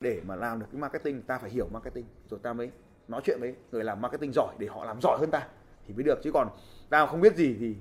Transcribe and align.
để 0.00 0.20
mà 0.26 0.36
làm 0.36 0.60
được 0.60 0.66
cái 0.72 0.80
marketing 0.80 1.22
ta 1.22 1.38
phải 1.38 1.50
hiểu 1.50 1.68
marketing 1.72 2.04
rồi 2.30 2.40
ta 2.42 2.52
mới 2.52 2.70
nói 3.08 3.20
chuyện 3.24 3.40
với 3.40 3.54
người 3.72 3.84
làm 3.84 4.00
marketing 4.00 4.32
giỏi 4.32 4.54
để 4.58 4.66
họ 4.66 4.84
làm 4.84 5.00
giỏi 5.02 5.18
hơn 5.20 5.30
ta 5.30 5.46
thì 5.86 5.94
mới 5.94 6.02
được 6.02 6.20
chứ 6.24 6.32
còn 6.32 6.48
ta 6.90 7.06
không 7.06 7.20
biết 7.20 7.36
gì 7.36 7.56
thì 7.60 7.76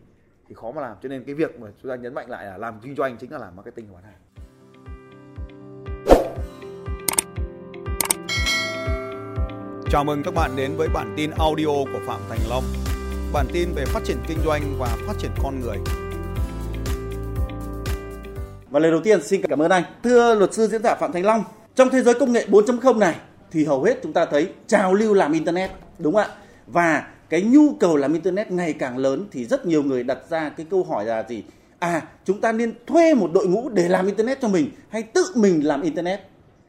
thì 0.47 0.55
khó 0.55 0.71
mà 0.71 0.81
làm 0.81 0.97
cho 1.01 1.09
nên 1.09 1.23
cái 1.23 1.35
việc 1.35 1.59
mà 1.59 1.67
chúng 1.81 1.91
ta 1.91 1.95
nhấn 1.95 2.13
mạnh 2.13 2.29
lại 2.29 2.45
là 2.45 2.57
làm 2.57 2.79
kinh 2.83 2.95
doanh 2.95 3.17
chính 3.17 3.31
là 3.31 3.37
làm 3.37 3.55
marketing 3.55 3.87
và 3.87 3.93
bán 3.93 4.03
hàng 4.03 4.19
Chào 9.91 10.03
mừng 10.03 10.23
các 10.23 10.33
bạn 10.33 10.51
đến 10.55 10.75
với 10.77 10.87
bản 10.93 11.13
tin 11.17 11.31
audio 11.31 11.65
của 11.65 11.99
Phạm 12.05 12.19
Thành 12.29 12.39
Long. 12.49 12.63
Bản 13.33 13.45
tin 13.53 13.69
về 13.75 13.85
phát 13.85 14.03
triển 14.03 14.17
kinh 14.27 14.37
doanh 14.45 14.61
và 14.79 14.97
phát 15.07 15.13
triển 15.19 15.31
con 15.43 15.59
người. 15.59 15.77
Và 18.69 18.79
lời 18.79 18.91
đầu 18.91 19.01
tiên 19.03 19.23
xin 19.23 19.41
cảm 19.49 19.61
ơn 19.61 19.71
anh. 19.71 19.83
Thưa 20.03 20.35
luật 20.35 20.53
sư 20.53 20.67
diễn 20.67 20.83
giả 20.83 20.95
Phạm 20.95 21.11
Thành 21.11 21.25
Long, 21.25 21.43
trong 21.79 21.89
thế 21.89 22.01
giới 22.01 22.13
công 22.13 22.31
nghệ 22.31 22.45
4.0 22.49 22.97
này 22.97 23.15
thì 23.51 23.65
hầu 23.65 23.83
hết 23.83 23.97
chúng 24.03 24.13
ta 24.13 24.25
thấy 24.25 24.47
trào 24.67 24.93
lưu 24.93 25.13
làm 25.13 25.31
internet, 25.31 25.71
đúng 25.99 26.13
không 26.13 26.23
ạ? 26.23 26.35
Và 26.67 27.07
cái 27.29 27.41
nhu 27.41 27.73
cầu 27.79 27.97
làm 27.97 28.13
internet 28.13 28.51
ngày 28.51 28.73
càng 28.73 28.97
lớn 28.97 29.27
thì 29.31 29.45
rất 29.45 29.65
nhiều 29.65 29.83
người 29.83 30.03
đặt 30.03 30.17
ra 30.29 30.49
cái 30.57 30.65
câu 30.69 30.83
hỏi 30.83 31.05
là 31.05 31.23
gì? 31.29 31.43
À, 31.79 32.01
chúng 32.25 32.41
ta 32.41 32.51
nên 32.51 32.73
thuê 32.87 33.13
một 33.13 33.29
đội 33.33 33.47
ngũ 33.47 33.69
để 33.69 33.89
làm 33.89 34.05
internet 34.05 34.41
cho 34.41 34.47
mình 34.47 34.69
hay 34.89 35.03
tự 35.03 35.25
mình 35.35 35.67
làm 35.67 35.81
internet? 35.81 36.19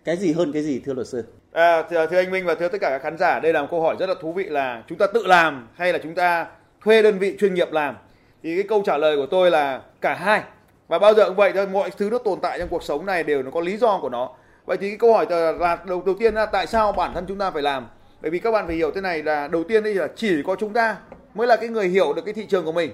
Cái 0.04 0.16
gì 0.16 0.32
hơn 0.32 0.52
cái 0.52 0.62
gì 0.62 0.80
thưa 0.86 0.94
luật 0.94 1.06
sư? 1.06 1.24
À, 1.52 1.82
thưa, 1.90 2.06
thưa 2.06 2.16
anh 2.16 2.30
Minh 2.30 2.46
và 2.46 2.54
thưa 2.54 2.68
tất 2.68 2.78
cả 2.80 2.90
các 2.90 3.02
khán 3.02 3.18
giả, 3.18 3.40
đây 3.40 3.52
là 3.52 3.62
một 3.62 3.68
câu 3.70 3.80
hỏi 3.80 3.96
rất 3.98 4.08
là 4.08 4.14
thú 4.20 4.32
vị 4.32 4.44
là 4.44 4.82
chúng 4.88 4.98
ta 4.98 5.06
tự 5.14 5.26
làm 5.26 5.68
hay 5.74 5.92
là 5.92 5.98
chúng 6.02 6.14
ta 6.14 6.46
thuê 6.84 7.02
đơn 7.02 7.18
vị 7.18 7.36
chuyên 7.40 7.54
nghiệp 7.54 7.72
làm? 7.72 7.96
Thì 8.42 8.54
cái 8.54 8.64
câu 8.68 8.82
trả 8.86 8.96
lời 8.96 9.16
của 9.16 9.26
tôi 9.26 9.50
là 9.50 9.80
cả 10.00 10.14
hai. 10.14 10.42
Và 10.88 10.98
bao 10.98 11.14
giờ 11.14 11.26
cũng 11.26 11.36
vậy 11.36 11.52
thôi, 11.54 11.66
mọi 11.66 11.90
thứ 11.90 12.08
nó 12.10 12.18
tồn 12.18 12.38
tại 12.42 12.58
trong 12.58 12.68
cuộc 12.68 12.82
sống 12.82 13.06
này 13.06 13.22
đều 13.22 13.42
nó 13.42 13.50
có 13.50 13.60
lý 13.60 13.76
do 13.76 13.98
của 14.02 14.08
nó. 14.08 14.30
Vậy 14.70 14.78
thì 14.80 14.88
cái 14.88 14.98
câu 14.98 15.12
hỏi 15.14 15.26
là 15.30 15.78
đầu 15.86 16.02
đầu 16.06 16.14
tiên 16.18 16.34
là 16.34 16.46
tại 16.46 16.66
sao 16.66 16.92
bản 16.92 17.14
thân 17.14 17.24
chúng 17.28 17.38
ta 17.38 17.50
phải 17.50 17.62
làm? 17.62 17.86
Bởi 18.22 18.30
vì 18.30 18.38
các 18.38 18.50
bạn 18.50 18.66
phải 18.66 18.76
hiểu 18.76 18.90
thế 18.94 19.00
này 19.00 19.22
là 19.22 19.48
đầu 19.48 19.64
tiên 19.64 19.82
đây 19.82 19.94
là 19.94 20.08
chỉ 20.16 20.42
có 20.46 20.56
chúng 20.56 20.72
ta 20.72 20.96
mới 21.34 21.46
là 21.46 21.56
cái 21.56 21.68
người 21.68 21.88
hiểu 21.88 22.12
được 22.12 22.22
cái 22.24 22.34
thị 22.34 22.46
trường 22.46 22.64
của 22.64 22.72
mình. 22.72 22.90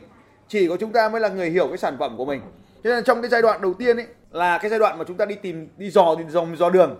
Chỉ 0.49 0.69
có 0.69 0.77
chúng 0.77 0.93
ta 0.93 1.09
mới 1.09 1.21
là 1.21 1.29
người 1.29 1.51
hiểu 1.51 1.69
cái 1.69 1.79
sản 1.79 1.97
phẩm 1.99 2.17
của 2.17 2.25
mình. 2.25 2.41
Cho 2.85 2.91
nên 2.91 3.05
trong 3.05 3.23
cái 3.23 3.31
giai 3.31 3.43
đoạn 3.43 3.63
đầu 3.63 3.75
tiên 3.75 3.97
ấy 3.97 4.07
là 4.31 4.59
cái 4.59 4.71
giai 4.71 4.79
đoạn 4.79 4.99
mà 4.99 5.05
chúng 5.09 5.17
ta 5.17 5.25
đi 5.25 5.35
tìm 5.35 5.69
đi 5.77 5.91
dò 5.91 6.15
đi 6.19 6.25
dò, 6.29 6.47
dò 6.57 6.71
đường 6.71 6.99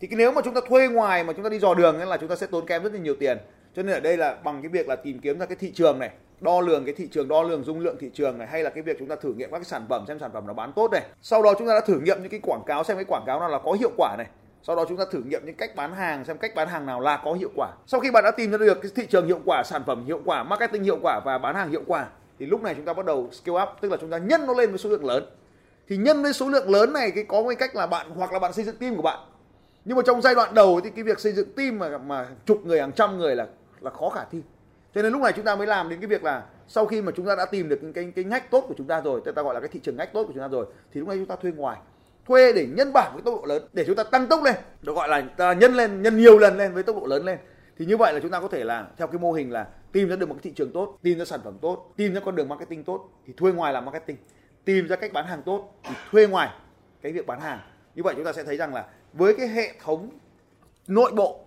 thì 0.00 0.06
cái 0.06 0.16
nếu 0.16 0.32
mà 0.32 0.40
chúng 0.44 0.54
ta 0.54 0.60
thuê 0.68 0.88
ngoài 0.88 1.24
mà 1.24 1.32
chúng 1.32 1.42
ta 1.44 1.48
đi 1.48 1.58
dò 1.58 1.74
đường 1.74 1.96
ấy 1.96 2.06
là 2.06 2.16
chúng 2.16 2.28
ta 2.28 2.36
sẽ 2.36 2.46
tốn 2.46 2.66
kém 2.66 2.82
rất 2.82 2.92
là 2.92 2.98
nhiều 2.98 3.14
tiền 3.20 3.38
cho 3.76 3.82
nên 3.82 3.94
ở 3.94 4.00
đây 4.00 4.16
là 4.16 4.36
bằng 4.44 4.62
cái 4.62 4.68
việc 4.68 4.88
là 4.88 4.96
tìm 4.96 5.18
kiếm 5.18 5.38
ra 5.38 5.46
cái 5.46 5.56
thị 5.56 5.72
trường 5.74 5.98
này 5.98 6.10
đo 6.40 6.60
lường 6.60 6.84
cái 6.84 6.94
thị 6.94 7.08
trường, 7.12 7.28
đo 7.28 7.42
lường 7.42 7.64
dung 7.64 7.80
lượng 7.80 7.96
thị 8.00 8.10
trường 8.14 8.38
này, 8.38 8.46
hay 8.46 8.62
là 8.62 8.70
cái 8.70 8.82
việc 8.82 8.96
chúng 8.98 9.08
ta 9.08 9.16
thử 9.16 9.32
nghiệm 9.32 9.50
các 9.50 9.58
cái 9.58 9.64
sản 9.64 9.86
phẩm, 9.88 10.04
xem 10.08 10.18
sản 10.18 10.30
phẩm 10.32 10.46
nó 10.46 10.52
bán 10.52 10.72
tốt 10.72 10.92
này. 10.92 11.02
Sau 11.22 11.42
đó 11.42 11.54
chúng 11.58 11.68
ta 11.68 11.74
đã 11.74 11.80
thử 11.80 12.00
nghiệm 12.00 12.22
những 12.22 12.30
cái 12.30 12.40
quảng 12.42 12.62
cáo, 12.66 12.84
xem 12.84 12.96
cái 12.96 13.04
quảng 13.04 13.22
cáo 13.26 13.40
nào 13.40 13.48
là 13.48 13.58
có 13.64 13.72
hiệu 13.72 13.90
quả 13.96 14.14
này. 14.18 14.26
Sau 14.62 14.76
đó 14.76 14.84
chúng 14.88 14.98
ta 14.98 15.04
thử 15.10 15.22
nghiệm 15.26 15.46
những 15.46 15.54
cách 15.54 15.76
bán 15.76 15.94
hàng, 15.94 16.24
xem 16.24 16.38
cách 16.38 16.54
bán 16.54 16.68
hàng 16.68 16.86
nào 16.86 17.00
là 17.00 17.22
có 17.24 17.32
hiệu 17.32 17.50
quả. 17.56 17.68
Sau 17.86 18.00
khi 18.00 18.10
bạn 18.10 18.24
đã 18.24 18.30
tìm 18.30 18.50
ra 18.50 18.58
được 18.58 18.82
cái 18.82 18.90
thị 18.94 19.06
trường 19.06 19.26
hiệu 19.26 19.40
quả, 19.44 19.62
sản 19.62 19.82
phẩm 19.86 20.06
hiệu 20.06 20.20
quả, 20.24 20.42
marketing 20.42 20.84
hiệu 20.84 20.98
quả 21.02 21.20
và 21.24 21.38
bán 21.38 21.54
hàng 21.54 21.70
hiệu 21.70 21.82
quả, 21.86 22.06
thì 22.38 22.46
lúc 22.46 22.62
này 22.62 22.74
chúng 22.74 22.84
ta 22.84 22.92
bắt 22.92 23.06
đầu 23.06 23.28
scale 23.32 23.62
up, 23.62 23.68
tức 23.80 23.90
là 23.90 23.96
chúng 24.00 24.10
ta 24.10 24.18
nhân 24.18 24.46
nó 24.46 24.54
lên 24.54 24.70
với 24.70 24.78
số 24.78 24.90
lượng 24.90 25.04
lớn. 25.04 25.24
Thì 25.88 25.96
nhân 25.96 26.22
với 26.22 26.32
số 26.32 26.48
lượng 26.48 26.70
lớn 26.70 26.92
này 26.92 27.10
cái 27.10 27.24
có 27.24 27.42
cái 27.48 27.56
cách 27.56 27.76
là 27.76 27.86
bạn, 27.86 28.10
hoặc 28.10 28.32
là 28.32 28.38
bạn 28.38 28.52
xây 28.52 28.64
dựng 28.64 28.76
team 28.76 28.96
của 28.96 29.02
bạn. 29.02 29.18
Nhưng 29.84 29.96
mà 29.96 30.02
trong 30.06 30.22
giai 30.22 30.34
đoạn 30.34 30.54
đầu 30.54 30.80
thì 30.84 30.90
cái 30.90 31.04
việc 31.04 31.20
xây 31.20 31.32
dựng 31.32 31.52
team 31.52 31.78
mà 31.78 31.98
mà 31.98 32.26
chục 32.46 32.60
người, 32.64 32.80
hàng 32.80 32.92
trăm 32.92 33.18
người 33.18 33.36
là 33.36 33.46
là 33.80 33.90
khó 33.90 34.08
khả 34.08 34.24
thi. 34.30 34.38
Thế 34.94 35.02
nên 35.02 35.12
lúc 35.12 35.22
này 35.22 35.32
chúng 35.36 35.44
ta 35.44 35.56
mới 35.56 35.66
làm 35.66 35.88
đến 35.88 36.00
cái 36.00 36.06
việc 36.06 36.24
là 36.24 36.44
sau 36.68 36.86
khi 36.86 37.02
mà 37.02 37.12
chúng 37.16 37.26
ta 37.26 37.34
đã 37.36 37.46
tìm 37.46 37.68
được 37.68 37.78
cái 37.82 37.92
cái, 37.94 38.12
cái 38.16 38.24
ngách 38.24 38.50
tốt 38.50 38.64
của 38.68 38.74
chúng 38.78 38.86
ta 38.86 39.00
rồi 39.00 39.20
ta 39.34 39.42
gọi 39.42 39.54
là 39.54 39.60
cái 39.60 39.68
thị 39.68 39.80
trường 39.82 39.96
ngách 39.96 40.12
tốt 40.12 40.24
của 40.24 40.32
chúng 40.32 40.42
ta 40.42 40.48
rồi 40.48 40.66
thì 40.92 41.00
lúc 41.00 41.08
này 41.08 41.18
chúng 41.18 41.26
ta 41.26 41.36
thuê 41.36 41.52
ngoài. 41.52 41.78
Thuê 42.26 42.52
để 42.52 42.66
nhân 42.66 42.92
bản 42.92 43.10
với 43.14 43.22
tốc 43.22 43.34
độ 43.34 43.46
lớn 43.46 43.68
để 43.72 43.84
chúng 43.86 43.96
ta 43.96 44.02
tăng 44.02 44.26
tốc 44.26 44.42
lên. 44.44 44.54
Được 44.82 44.92
gọi 44.94 45.08
là 45.08 45.20
ta 45.36 45.52
nhân 45.52 45.74
lên 45.74 46.02
nhân 46.02 46.18
nhiều 46.18 46.38
lần 46.38 46.56
lên 46.56 46.72
với 46.72 46.82
tốc 46.82 46.96
độ 46.96 47.06
lớn 47.06 47.24
lên. 47.24 47.38
Thì 47.78 47.86
như 47.86 47.96
vậy 47.96 48.12
là 48.12 48.20
chúng 48.20 48.30
ta 48.30 48.40
có 48.40 48.48
thể 48.48 48.64
là 48.64 48.88
theo 48.96 49.06
cái 49.06 49.18
mô 49.18 49.32
hình 49.32 49.52
là 49.52 49.66
tìm 49.92 50.08
ra 50.08 50.16
được 50.16 50.28
một 50.28 50.34
cái 50.34 50.42
thị 50.42 50.52
trường 50.56 50.72
tốt 50.72 50.98
tìm 51.02 51.18
ra 51.18 51.24
sản 51.24 51.40
phẩm 51.44 51.58
tốt 51.60 51.92
tìm 51.96 52.14
ra 52.14 52.20
con 52.24 52.36
đường 52.36 52.48
marketing 52.48 52.84
tốt 52.84 53.08
thì 53.26 53.32
thuê 53.36 53.52
ngoài 53.52 53.72
làm 53.72 53.84
marketing. 53.84 54.16
Tìm 54.64 54.86
ra 54.86 54.96
cách 54.96 55.12
bán 55.12 55.26
hàng 55.26 55.42
tốt 55.42 55.80
thì 55.82 55.94
thuê 56.10 56.26
ngoài 56.26 56.48
cái 57.02 57.12
việc 57.12 57.26
bán 57.26 57.40
hàng. 57.40 57.58
Như 57.94 58.02
vậy 58.02 58.14
chúng 58.16 58.24
ta 58.24 58.32
sẽ 58.32 58.44
thấy 58.44 58.56
rằng 58.56 58.74
là 58.74 58.86
với 59.12 59.34
cái 59.34 59.48
hệ 59.48 59.72
thống 59.84 60.10
nội 60.86 61.12
bộ 61.16 61.40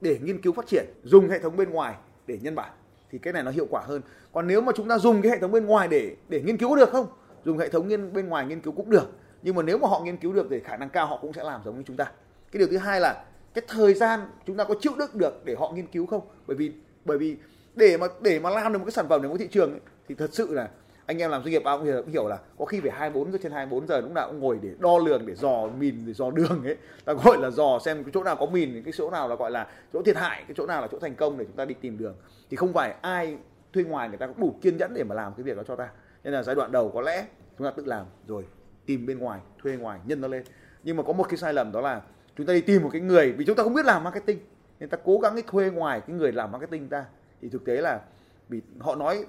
để 0.00 0.18
nghiên 0.22 0.42
cứu 0.42 0.52
phát 0.52 0.66
triển 0.66 0.84
dùng 1.02 1.28
hệ 1.28 1.38
thống 1.38 1.56
bên 1.56 1.70
ngoài 1.70 1.94
để 2.26 2.38
nhân 2.42 2.54
bản 2.54 2.70
thì 3.14 3.18
cái 3.18 3.32
này 3.32 3.42
nó 3.42 3.50
hiệu 3.50 3.66
quả 3.70 3.82
hơn. 3.86 4.02
Còn 4.32 4.46
nếu 4.46 4.60
mà 4.60 4.72
chúng 4.76 4.88
ta 4.88 4.98
dùng 4.98 5.22
cái 5.22 5.32
hệ 5.32 5.38
thống 5.38 5.52
bên 5.52 5.66
ngoài 5.66 5.88
để 5.88 6.16
để 6.28 6.40
nghiên 6.40 6.56
cứu 6.56 6.76
được 6.76 6.90
không? 6.90 7.06
Dùng 7.44 7.58
hệ 7.58 7.68
thống 7.68 7.88
nghiên 7.88 8.12
bên 8.12 8.28
ngoài 8.28 8.46
nghiên 8.46 8.60
cứu 8.60 8.72
cũng 8.72 8.90
được. 8.90 9.10
Nhưng 9.42 9.54
mà 9.54 9.62
nếu 9.62 9.78
mà 9.78 9.88
họ 9.88 10.00
nghiên 10.00 10.16
cứu 10.16 10.32
được 10.32 10.46
thì 10.50 10.60
khả 10.60 10.76
năng 10.76 10.88
cao 10.88 11.06
họ 11.06 11.18
cũng 11.22 11.32
sẽ 11.32 11.44
làm 11.44 11.60
giống 11.64 11.76
như 11.76 11.82
chúng 11.86 11.96
ta. 11.96 12.04
Cái 12.52 12.58
điều 12.58 12.68
thứ 12.68 12.76
hai 12.76 13.00
là 13.00 13.24
cái 13.54 13.64
thời 13.68 13.94
gian 13.94 14.20
chúng 14.46 14.56
ta 14.56 14.64
có 14.64 14.74
chịu 14.80 14.92
đựng 14.98 15.10
được 15.14 15.44
để 15.44 15.54
họ 15.58 15.72
nghiên 15.74 15.86
cứu 15.86 16.06
không? 16.06 16.20
Bởi 16.46 16.56
vì 16.56 16.72
bởi 17.04 17.18
vì 17.18 17.36
để 17.74 17.96
mà 17.96 18.06
để 18.20 18.40
mà 18.40 18.50
làm 18.50 18.72
được 18.72 18.78
một 18.78 18.84
cái 18.84 18.92
sản 18.92 19.06
phẩm 19.08 19.22
để 19.22 19.28
có 19.28 19.36
thị 19.36 19.48
trường 19.50 19.70
ấy, 19.70 19.80
thì 20.08 20.14
thật 20.14 20.28
sự 20.32 20.54
là 20.54 20.68
anh 21.06 21.18
em 21.18 21.30
làm 21.30 21.42
doanh 21.42 21.50
nghiệp 21.50 21.64
ai 21.64 21.76
cũng 21.78 21.86
hiểu, 21.86 22.02
cũng 22.02 22.12
hiểu 22.12 22.28
là 22.28 22.38
có 22.58 22.64
khi 22.64 22.80
phải 22.80 22.90
24 22.90 23.32
giờ 23.32 23.38
trên 23.42 23.52
24 23.52 23.86
giờ 23.86 24.00
lúc 24.00 24.12
nào 24.12 24.26
cũng 24.26 24.40
ngồi 24.40 24.58
để 24.62 24.70
đo 24.78 24.98
lường 24.98 25.26
để 25.26 25.34
dò 25.34 25.66
mìn 25.78 26.06
để 26.06 26.12
dò 26.12 26.30
đường 26.30 26.64
ấy. 26.64 26.76
Ta 27.04 27.12
gọi 27.12 27.38
là 27.38 27.50
dò 27.50 27.78
xem 27.84 28.04
cái 28.04 28.10
chỗ 28.14 28.24
nào 28.24 28.36
có 28.36 28.46
mìn 28.46 28.82
cái 28.82 28.92
chỗ 28.96 29.10
nào 29.10 29.28
là 29.28 29.34
gọi 29.34 29.50
là 29.50 29.66
chỗ 29.92 30.02
thiệt 30.02 30.16
hại 30.16 30.44
cái 30.48 30.54
chỗ 30.56 30.66
nào 30.66 30.82
là 30.82 30.88
chỗ 30.92 30.98
thành 30.98 31.14
công 31.14 31.38
để 31.38 31.44
chúng 31.44 31.56
ta 31.56 31.64
đi 31.64 31.74
tìm 31.74 31.98
đường. 31.98 32.14
Thì 32.50 32.56
không 32.56 32.72
phải 32.72 32.94
ai 33.02 33.38
thuê 33.72 33.84
ngoài 33.84 34.08
người 34.08 34.18
ta 34.18 34.26
cũng 34.26 34.40
đủ 34.40 34.54
kiên 34.62 34.76
nhẫn 34.76 34.94
để 34.94 35.04
mà 35.04 35.14
làm 35.14 35.34
cái 35.36 35.44
việc 35.44 35.56
đó 35.56 35.62
cho 35.66 35.76
ta. 35.76 35.88
Nên 36.24 36.32
là 36.32 36.42
giai 36.42 36.54
đoạn 36.54 36.72
đầu 36.72 36.90
có 36.94 37.00
lẽ 37.00 37.26
chúng 37.58 37.66
ta 37.66 37.70
tự 37.70 37.84
làm 37.84 38.06
rồi 38.26 38.44
tìm 38.86 39.06
bên 39.06 39.18
ngoài 39.18 39.40
thuê 39.62 39.76
ngoài 39.76 40.00
nhân 40.06 40.20
nó 40.20 40.28
lên. 40.28 40.44
Nhưng 40.82 40.96
mà 40.96 41.02
có 41.02 41.12
một 41.12 41.28
cái 41.28 41.36
sai 41.36 41.52
lầm 41.52 41.72
đó 41.72 41.80
là 41.80 42.02
chúng 42.36 42.46
ta 42.46 42.52
đi 42.52 42.60
tìm 42.60 42.82
một 42.82 42.88
cái 42.92 43.00
người 43.00 43.32
vì 43.32 43.44
chúng 43.44 43.56
ta 43.56 43.62
không 43.62 43.74
biết 43.74 43.86
làm 43.86 44.04
marketing 44.04 44.38
nên 44.80 44.88
ta 44.88 44.98
cố 45.04 45.18
gắng 45.18 45.34
cái 45.34 45.42
thuê 45.46 45.70
ngoài 45.70 46.00
cái 46.00 46.16
người 46.16 46.32
làm 46.32 46.52
marketing 46.52 46.88
ta. 46.88 47.04
Thì 47.42 47.48
thực 47.48 47.64
tế 47.64 47.76
là 47.76 48.00
vì 48.48 48.62
họ 48.78 48.94
nói 48.94 49.24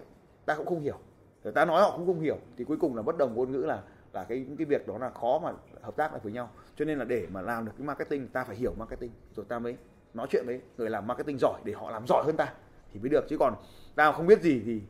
ta 0.45 0.55
cũng 0.55 0.65
không 0.65 0.81
hiểu 0.81 0.99
người 1.45 1.53
ta 1.53 1.65
nói 1.65 1.81
họ 1.81 1.97
cũng 1.97 2.05
không 2.05 2.19
hiểu 2.19 2.37
thì 2.57 2.65
cuối 2.65 2.77
cùng 2.77 2.95
là 2.95 3.01
bất 3.01 3.17
đồng 3.17 3.35
ngôn 3.35 3.51
ngữ 3.51 3.57
là 3.57 3.81
là 4.13 4.23
cái 4.23 4.45
cái 4.57 4.65
việc 4.65 4.87
đó 4.87 4.97
là 4.97 5.09
khó 5.09 5.39
mà 5.43 5.51
hợp 5.81 5.95
tác 5.95 6.11
lại 6.11 6.21
với 6.23 6.33
nhau. 6.33 6.49
Cho 6.75 6.85
nên 6.85 6.99
là 6.99 7.05
để 7.05 7.27
mà 7.31 7.41
làm 7.41 7.65
được 7.65 7.71
cái 7.77 7.87
marketing 7.87 8.27
ta 8.27 8.43
phải 8.43 8.55
hiểu 8.55 8.73
marketing. 8.79 9.11
Rồi 9.35 9.45
ta 9.49 9.59
mới 9.59 9.75
nói 10.13 10.27
chuyện 10.29 10.45
với 10.45 10.61
người 10.77 10.89
làm 10.89 11.07
marketing 11.07 11.37
giỏi 11.39 11.59
để 11.63 11.73
họ 11.73 11.91
làm 11.91 12.07
giỏi 12.07 12.23
hơn 12.25 12.37
ta 12.37 12.53
thì 12.93 12.99
mới 12.99 13.09
được. 13.09 13.25
Chứ 13.29 13.37
còn 13.37 13.55
ta 13.95 14.11
không 14.11 14.27
biết 14.27 14.41
gì 14.41 14.61
thì 14.65 14.81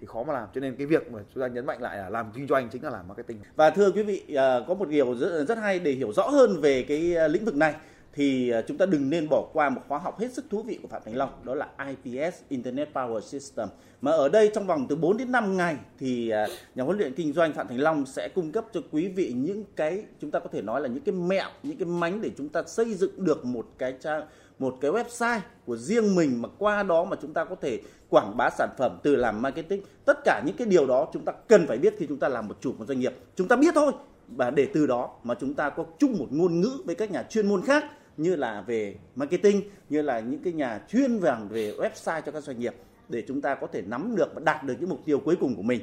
thì 0.00 0.06
khó 0.06 0.22
mà 0.22 0.32
làm. 0.32 0.48
Cho 0.54 0.60
nên 0.60 0.76
cái 0.76 0.86
việc 0.86 1.12
mà 1.12 1.20
chúng 1.34 1.42
ta 1.42 1.46
nhấn 1.46 1.66
mạnh 1.66 1.82
lại 1.82 1.98
là 1.98 2.10
làm 2.10 2.32
kinh 2.34 2.46
doanh 2.46 2.68
chính 2.68 2.84
là 2.84 2.90
làm 2.90 3.08
marketing. 3.08 3.40
Và 3.56 3.70
thưa 3.70 3.90
quý 3.90 4.02
vị 4.02 4.34
à, 4.34 4.60
có 4.68 4.74
một 4.74 4.88
điều 4.88 5.14
rất, 5.14 5.44
rất 5.44 5.58
hay 5.58 5.78
để 5.78 5.92
hiểu 5.92 6.12
rõ 6.12 6.28
hơn 6.28 6.60
về 6.60 6.84
cái 6.88 7.16
à, 7.16 7.28
lĩnh 7.28 7.44
vực 7.44 7.56
này 7.56 7.74
thì 8.12 8.50
à, 8.50 8.62
chúng 8.68 8.78
ta 8.78 8.86
đừng 8.86 9.10
nên 9.10 9.28
bỏ 9.28 9.48
qua 9.52 9.68
một 9.68 9.80
khóa 9.88 9.98
học 9.98 10.20
hết 10.20 10.32
sức 10.32 10.44
thú 10.50 10.62
vị 10.62 10.78
của 10.82 10.88
Phạm 10.88 11.02
Thành 11.04 11.16
Long, 11.16 11.30
đó 11.44 11.54
là 11.54 11.68
IPS 11.88 12.36
Internet 12.48 12.88
Power 12.94 13.20
System. 13.20 13.68
Mà 14.00 14.10
ở 14.10 14.28
đây 14.28 14.50
trong 14.54 14.66
vòng 14.66 14.86
từ 14.88 14.96
4 14.96 15.16
đến 15.16 15.32
5 15.32 15.56
ngày 15.56 15.76
thì 15.98 16.30
à, 16.30 16.46
nhà 16.74 16.84
huấn 16.84 16.98
luyện 16.98 17.14
kinh 17.14 17.32
doanh 17.32 17.52
Phạm 17.52 17.68
Thành 17.68 17.80
Long 17.80 18.06
sẽ 18.06 18.28
cung 18.28 18.52
cấp 18.52 18.64
cho 18.72 18.80
quý 18.90 19.08
vị 19.08 19.32
những 19.36 19.64
cái, 19.76 20.04
chúng 20.20 20.30
ta 20.30 20.38
có 20.38 20.48
thể 20.52 20.62
nói 20.62 20.80
là 20.80 20.88
những 20.88 21.04
cái 21.04 21.14
mẹo, 21.14 21.48
những 21.62 21.76
cái 21.76 21.86
mánh 21.86 22.20
để 22.20 22.30
chúng 22.38 22.48
ta 22.48 22.62
xây 22.62 22.94
dựng 22.94 23.24
được 23.24 23.44
một 23.44 23.66
cái 23.78 23.94
trang 24.00 24.22
một 24.58 24.76
cái 24.80 24.90
website 24.90 25.40
của 25.66 25.76
riêng 25.76 26.14
mình 26.14 26.42
mà 26.42 26.48
qua 26.58 26.82
đó 26.82 27.04
mà 27.04 27.16
chúng 27.22 27.32
ta 27.32 27.44
có 27.44 27.54
thể 27.54 27.80
quảng 28.08 28.36
bá 28.36 28.50
sản 28.58 28.68
phẩm 28.78 28.98
từ 29.02 29.16
làm 29.16 29.42
marketing. 29.42 29.82
Tất 30.04 30.18
cả 30.24 30.42
những 30.46 30.56
cái 30.56 30.66
điều 30.66 30.86
đó 30.86 31.08
chúng 31.12 31.24
ta 31.24 31.32
cần 31.48 31.66
phải 31.66 31.78
biết 31.78 31.94
khi 31.98 32.06
chúng 32.06 32.18
ta 32.18 32.28
làm 32.28 32.48
một 32.48 32.56
chủ 32.60 32.72
một 32.72 32.84
doanh 32.88 33.00
nghiệp. 33.00 33.14
Chúng 33.36 33.48
ta 33.48 33.56
biết 33.56 33.74
thôi, 33.74 33.92
và 34.28 34.50
để 34.50 34.68
từ 34.74 34.86
đó 34.86 35.10
mà 35.22 35.34
chúng 35.40 35.54
ta 35.54 35.70
có 35.70 35.84
chung 35.98 36.18
một 36.18 36.26
ngôn 36.30 36.60
ngữ 36.60 36.70
với 36.84 36.94
các 36.94 37.10
nhà 37.10 37.22
chuyên 37.22 37.48
môn 37.48 37.62
khác 37.62 37.84
như 38.22 38.36
là 38.36 38.60
về 38.66 38.94
marketing 39.16 39.62
như 39.88 40.02
là 40.02 40.20
những 40.20 40.42
cái 40.42 40.52
nhà 40.52 40.80
chuyên 40.88 41.18
vàng 41.18 41.48
về 41.48 41.74
website 41.78 42.20
cho 42.20 42.32
các 42.32 42.44
doanh 42.44 42.58
nghiệp 42.58 42.74
để 43.08 43.24
chúng 43.28 43.40
ta 43.40 43.54
có 43.54 43.66
thể 43.66 43.82
nắm 43.82 44.16
được 44.16 44.34
và 44.34 44.40
đạt 44.44 44.64
được 44.64 44.74
những 44.80 44.90
mục 44.90 45.00
tiêu 45.04 45.20
cuối 45.24 45.36
cùng 45.40 45.56
của 45.56 45.62
mình 45.62 45.80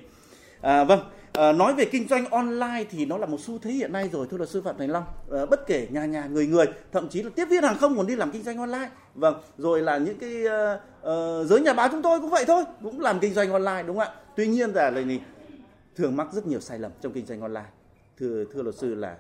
À, 0.62 0.84
vâng, 0.84 1.00
à, 1.34 1.52
nói 1.52 1.74
về 1.74 1.86
kinh 1.86 2.08
doanh 2.08 2.26
online 2.30 2.84
thì 2.92 3.06
nó 3.06 3.18
là 3.18 3.26
một 3.26 3.38
xu 3.40 3.60
thế 3.60 3.72
hiện 3.72 3.94
nay 3.94 4.10
rồi 4.14 4.28
thưa 4.32 4.38
luật 4.38 4.50
sư 4.50 4.62
Phạm 4.62 4.78
Thành 4.78 4.90
Long. 4.90 5.04
À, 5.32 5.46
bất 5.46 5.68
kể 5.68 5.88
nhà 5.92 6.06
nhà 6.06 6.26
người 6.26 6.48
người, 6.48 6.66
thậm 6.92 7.10
chí 7.10 7.24
là 7.24 7.30
tiếp 7.36 7.46
viên 7.46 7.64
hàng 7.64 7.78
không 7.78 7.98
còn 7.98 8.08
đi 8.08 8.16
làm 8.16 8.32
kinh 8.32 8.44
doanh 8.44 8.58
online. 8.58 8.90
Vâng, 9.16 9.42
rồi 9.58 9.82
là 9.82 9.98
những 9.98 10.18
cái 10.18 10.44
uh, 10.46 10.80
uh, 11.02 11.48
giới 11.48 11.62
nhà 11.62 11.74
báo 11.74 11.90
chúng 11.92 12.02
tôi 12.02 12.20
cũng 12.20 12.30
vậy 12.30 12.46
thôi, 12.48 12.64
cũng 12.84 13.00
làm 13.00 13.20
kinh 13.20 13.34
doanh 13.34 13.52
online 13.52 13.84
đúng 13.88 13.98
không 13.98 14.08
ạ? 14.08 14.14
Tuy 14.36 14.48
nhiên 14.48 14.70
là 14.70 14.90
này 14.90 15.22
thường 15.96 16.16
mắc 16.16 16.28
rất 16.34 16.48
nhiều 16.48 16.60
sai 16.60 16.80
lầm 16.80 16.92
trong 17.02 17.12
kinh 17.12 17.26
doanh 17.26 17.42
online. 17.42 17.70
Thưa 18.20 18.46
thưa 18.54 18.62
luật 18.62 18.76
sư 18.76 18.96
là 18.96 19.16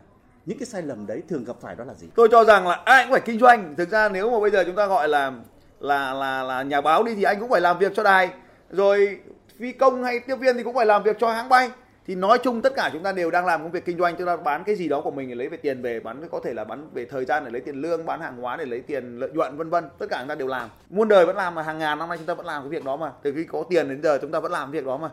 những 0.47 0.57
cái 0.57 0.65
sai 0.65 0.81
lầm 0.81 1.07
đấy 1.07 1.21
thường 1.29 1.43
gặp 1.43 1.55
phải 1.61 1.75
đó 1.75 1.83
là 1.83 1.93
gì? 1.93 2.07
Tôi 2.15 2.27
cho 2.31 2.43
rằng 2.43 2.67
là 2.67 2.81
ai 2.85 3.03
cũng 3.03 3.11
phải 3.11 3.21
kinh 3.25 3.39
doanh. 3.39 3.75
Thực 3.77 3.89
ra 3.89 4.09
nếu 4.09 4.31
mà 4.31 4.39
bây 4.39 4.51
giờ 4.51 4.63
chúng 4.65 4.75
ta 4.75 4.87
gọi 4.87 5.09
là 5.09 5.31
là 5.79 6.13
là 6.13 6.43
là 6.43 6.63
nhà 6.63 6.81
báo 6.81 7.03
đi 7.03 7.15
thì 7.15 7.23
anh 7.23 7.39
cũng 7.39 7.49
phải 7.49 7.61
làm 7.61 7.79
việc 7.79 7.91
cho 7.95 8.03
đài. 8.03 8.29
Rồi 8.69 9.19
phi 9.59 9.71
công 9.71 10.03
hay 10.03 10.19
tiếp 10.19 10.35
viên 10.35 10.57
thì 10.57 10.63
cũng 10.63 10.75
phải 10.75 10.85
làm 10.85 11.03
việc 11.03 11.17
cho 11.19 11.33
hãng 11.33 11.49
bay 11.49 11.71
thì 12.07 12.15
nói 12.15 12.37
chung 12.43 12.61
tất 12.61 12.75
cả 12.75 12.89
chúng 12.93 13.03
ta 13.03 13.11
đều 13.11 13.31
đang 13.31 13.45
làm 13.45 13.63
công 13.63 13.71
việc 13.71 13.85
kinh 13.85 13.97
doanh 13.97 14.15
chúng 14.17 14.27
ta 14.27 14.37
bán 14.37 14.63
cái 14.63 14.75
gì 14.75 14.87
đó 14.87 15.01
của 15.01 15.11
mình 15.11 15.29
để 15.29 15.35
lấy 15.35 15.49
về 15.49 15.57
tiền 15.57 15.81
về, 15.81 15.99
bán, 15.99 16.27
có 16.31 16.39
thể 16.43 16.53
là 16.53 16.63
bán 16.63 16.89
về 16.93 17.05
thời 17.05 17.25
gian 17.25 17.45
để 17.45 17.51
lấy 17.51 17.61
tiền 17.61 17.75
lương, 17.75 18.05
bán 18.05 18.21
hàng 18.21 18.37
hóa 18.37 18.57
để 18.57 18.65
lấy 18.65 18.81
tiền 18.81 19.19
lợi 19.19 19.29
nhuận, 19.29 19.57
vân 19.57 19.69
vân 19.69 19.89
tất 19.99 20.05
cả 20.09 20.17
chúng 20.19 20.27
ta 20.27 20.35
đều 20.35 20.47
làm 20.47 20.69
muôn 20.89 21.07
đời 21.07 21.25
vẫn 21.25 21.35
làm 21.35 21.55
mà, 21.55 21.61
hàng 21.61 21.77
ngàn 21.77 21.99
năm 21.99 22.09
nay 22.09 22.17
chúng 22.17 22.27
ta 22.27 22.33
vẫn 22.33 22.45
làm 22.45 22.61
cái 22.63 22.69
việc 22.69 22.85
đó 22.85 22.95
mà 22.95 23.11
từ 23.21 23.33
khi 23.35 23.43
có 23.43 23.63
tiền 23.69 23.89
đến 23.89 24.03
giờ 24.03 24.17
chúng 24.21 24.31
ta 24.31 24.39
vẫn 24.39 24.51
làm 24.51 24.71
việc 24.71 24.85
đó 24.85 24.97
mà 24.97 25.09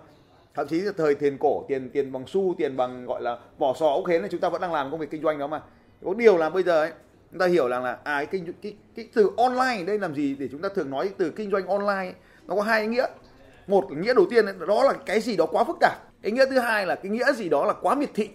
thậm 0.54 0.66
chí 0.68 0.80
là 0.80 0.92
thời 0.96 1.14
tiền 1.14 1.38
cổ 1.40 1.64
tiền 1.68 1.90
tiền 1.92 2.12
bằng 2.12 2.24
xu 2.26 2.54
tiền 2.58 2.76
bằng 2.76 3.06
gọi 3.06 3.22
là 3.22 3.38
vỏ 3.58 3.74
sò 3.74 3.86
ốc 3.86 4.06
hến 4.06 4.20
này 4.20 4.30
chúng 4.30 4.40
ta 4.40 4.48
vẫn 4.48 4.60
đang 4.60 4.72
làm 4.72 4.90
công 4.90 5.00
việc 5.00 5.10
kinh 5.10 5.22
doanh 5.22 5.38
đó 5.38 5.46
mà. 5.46 5.62
Có 6.04 6.14
điều 6.14 6.36
là 6.36 6.50
bây 6.50 6.62
giờ 6.62 6.80
ấy 6.80 6.92
chúng 7.30 7.40
ta 7.40 7.46
hiểu 7.46 7.68
rằng 7.68 7.84
là 7.84 7.98
à 8.04 8.24
cái 8.24 8.26
kinh 8.26 8.52
cái, 8.62 8.76
cái 8.96 9.08
từ 9.14 9.30
online 9.36 9.84
đây 9.86 9.98
làm 9.98 10.14
gì 10.14 10.36
để 10.38 10.48
chúng 10.52 10.62
ta 10.62 10.68
thường 10.74 10.90
nói 10.90 11.10
từ 11.18 11.30
kinh 11.30 11.50
doanh 11.50 11.66
online 11.66 12.12
nó 12.46 12.54
có 12.54 12.62
hai 12.62 12.80
ý 12.82 12.86
nghĩa. 12.86 13.06
Một 13.66 13.92
nghĩa 13.92 14.14
đầu 14.14 14.24
tiên 14.30 14.44
đó 14.68 14.84
là 14.84 14.92
cái 15.06 15.20
gì 15.20 15.36
đó 15.36 15.46
quá 15.46 15.64
phức 15.64 15.76
tạp. 15.80 15.98
Ý 16.22 16.30
nghĩa 16.30 16.44
thứ 16.50 16.58
hai 16.58 16.86
là 16.86 16.94
cái 16.94 17.12
nghĩa 17.12 17.32
gì 17.32 17.48
đó 17.48 17.64
là 17.64 17.72
quá 17.72 17.94
miệt 17.94 18.10
thị. 18.14 18.28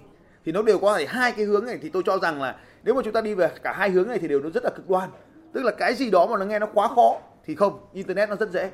Thì 0.46 0.52
nó 0.52 0.62
đều 0.62 0.80
có 0.80 0.98
thể 0.98 1.06
hai 1.06 1.32
cái 1.32 1.46
hướng 1.46 1.66
này 1.66 1.80
thì 1.82 1.90
tôi 1.90 2.04
cho 2.06 2.18
rằng 2.18 2.42
là 2.42 2.56
nếu 2.84 2.96
mà 2.96 3.02
chúng 3.04 3.14
ta 3.14 3.22
đi 3.22 3.34
về 3.34 3.50
cả 3.64 3.74
hai 3.74 3.90
hướng 3.90 4.08
này 4.08 4.20
thì 4.20 4.28
đều 4.28 4.40
nó 4.40 4.50
rất 4.50 4.64
là 4.64 4.70
cực 4.70 4.90
đoan. 4.90 5.10
Tức 5.54 5.64
là 5.64 5.72
cái 5.72 5.94
gì 5.94 6.10
đó 6.10 6.28
mà 6.28 6.38
nó 6.38 6.46
nghe 6.46 6.60
nó 6.60 6.68
quá 6.74 6.88
khó 6.88 7.18
thì 7.46 7.56
không 7.56 7.80
internet 7.94 8.30
nó 8.30 8.36
rất 8.36 8.52
dễ. 8.52 8.72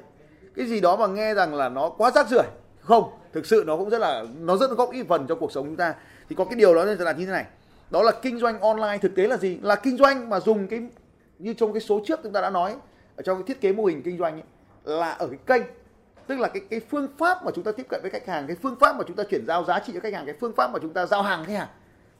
Cái 0.55 0.65
gì 0.65 0.81
đó 0.81 0.95
mà 0.95 1.07
nghe 1.07 1.33
rằng 1.33 1.53
là 1.53 1.69
nó 1.69 1.89
quá 1.89 2.11
rác 2.11 2.27
rưởi 2.27 2.45
không 2.79 3.11
thực 3.35 3.45
sự 3.45 3.63
nó 3.67 3.77
cũng 3.77 3.89
rất 3.89 3.97
là 3.97 4.23
nó 4.39 4.57
rất 4.57 4.69
là 4.69 4.75
góp 4.75 4.91
ý 4.91 5.03
phần 5.03 5.27
cho 5.27 5.35
cuộc 5.35 5.51
sống 5.51 5.65
chúng 5.65 5.75
ta. 5.75 5.93
Thì 6.29 6.35
có 6.35 6.45
cái 6.45 6.55
điều 6.55 6.75
đó 6.75 6.83
là 6.85 7.11
như 7.11 7.25
thế 7.25 7.31
này. 7.31 7.45
Đó 7.89 8.03
là 8.03 8.11
kinh 8.21 8.39
doanh 8.39 8.59
online 8.59 8.97
thực 9.01 9.15
tế 9.15 9.27
là 9.27 9.37
gì? 9.37 9.59
Là 9.61 9.75
kinh 9.75 9.97
doanh 9.97 10.29
mà 10.29 10.39
dùng 10.39 10.67
cái 10.67 10.79
như 11.39 11.53
trong 11.53 11.73
cái 11.73 11.81
số 11.81 12.01
trước 12.05 12.19
chúng 12.23 12.33
ta 12.33 12.41
đã 12.41 12.49
nói 12.49 12.75
ở 13.15 13.23
trong 13.23 13.37
cái 13.37 13.43
thiết 13.47 13.61
kế 13.61 13.71
mô 13.71 13.85
hình 13.85 14.01
kinh 14.01 14.17
doanh 14.17 14.33
ấy, 14.33 14.43
là 14.83 15.11
ở 15.11 15.27
cái 15.27 15.39
kênh. 15.45 15.67
Tức 16.27 16.39
là 16.39 16.47
cái 16.47 16.61
cái 16.69 16.81
phương 16.91 17.07
pháp 17.17 17.45
mà 17.45 17.51
chúng 17.55 17.63
ta 17.63 17.71
tiếp 17.71 17.85
cận 17.89 18.01
với 18.01 18.11
khách 18.11 18.27
hàng 18.27 18.47
cái 18.47 18.57
phương 18.61 18.75
pháp 18.79 18.95
mà 18.95 19.03
chúng 19.07 19.15
ta 19.15 19.23
chuyển 19.29 19.45
giao 19.47 19.63
giá 19.63 19.79
trị 19.79 19.93
cho 19.93 19.99
khách 19.99 20.13
hàng 20.13 20.25
cái 20.25 20.35
phương 20.39 20.53
pháp 20.55 20.71
mà 20.71 20.79
chúng 20.81 20.93
ta 20.93 21.05
giao 21.05 21.21
hàng 21.21 21.45
khách 21.45 21.53
hàng. 21.53 21.67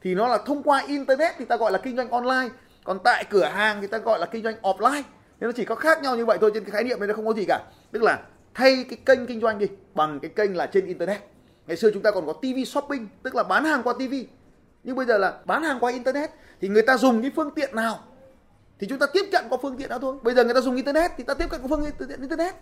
Thì 0.01 0.15
nó 0.15 0.27
là 0.27 0.37
thông 0.37 0.63
qua 0.63 0.83
internet 0.87 1.35
thì 1.37 1.45
ta 1.45 1.57
gọi 1.57 1.71
là 1.71 1.77
kinh 1.77 1.97
doanh 1.97 2.09
online. 2.09 2.49
Còn 2.83 2.99
tại 3.03 3.25
cửa 3.29 3.45
hàng 3.45 3.81
thì 3.81 3.87
ta 3.87 3.97
gọi 3.97 4.19
là 4.19 4.25
kinh 4.25 4.43
doanh 4.43 4.55
offline. 4.61 5.03
Nên 5.39 5.47
nó 5.47 5.51
chỉ 5.55 5.65
có 5.65 5.75
khác 5.75 6.01
nhau 6.01 6.15
như 6.15 6.25
vậy 6.25 6.37
thôi 6.41 6.51
trên 6.53 6.63
cái 6.63 6.71
khái 6.71 6.83
niệm 6.83 6.99
này 6.99 7.07
nó 7.07 7.13
không 7.13 7.25
có 7.25 7.33
gì 7.33 7.45
cả. 7.47 7.63
Tức 7.91 8.03
là 8.03 8.19
thay 8.55 8.85
cái 8.89 8.99
kênh 9.05 9.25
kinh 9.27 9.41
doanh 9.41 9.59
đi, 9.59 9.67
bằng 9.93 10.19
cái 10.19 10.31
kênh 10.35 10.57
là 10.57 10.65
trên 10.65 10.85
internet. 10.85 11.21
Ngày 11.67 11.77
xưa 11.77 11.91
chúng 11.93 12.03
ta 12.03 12.11
còn 12.11 12.25
có 12.27 12.33
TV 12.33 12.63
shopping, 12.65 13.07
tức 13.23 13.35
là 13.35 13.43
bán 13.43 13.65
hàng 13.65 13.83
qua 13.83 13.93
TV 13.93 14.13
nhưng 14.85 14.95
bây 14.95 15.05
giờ 15.05 15.17
là 15.17 15.33
bán 15.45 15.63
hàng 15.63 15.77
qua 15.79 15.91
internet, 15.91 16.31
thì 16.61 16.67
người 16.67 16.81
ta 16.81 16.97
dùng 16.97 17.21
cái 17.21 17.31
phương 17.35 17.51
tiện 17.55 17.75
nào? 17.75 17.99
Thì 18.79 18.87
chúng 18.87 18.99
ta 18.99 19.05
tiếp 19.13 19.25
cận 19.31 19.45
qua 19.49 19.57
phương 19.61 19.77
tiện 19.77 19.89
đó 19.89 19.97
thôi. 20.01 20.15
Bây 20.23 20.33
giờ 20.33 20.43
người 20.43 20.53
ta 20.53 20.61
dùng 20.61 20.75
internet, 20.75 21.11
thì 21.17 21.23
ta 21.23 21.33
tiếp 21.33 21.45
cận 21.49 21.61
qua 21.61 21.67
phương 21.69 21.85
tiện 21.99 22.21
internet. 22.21 22.55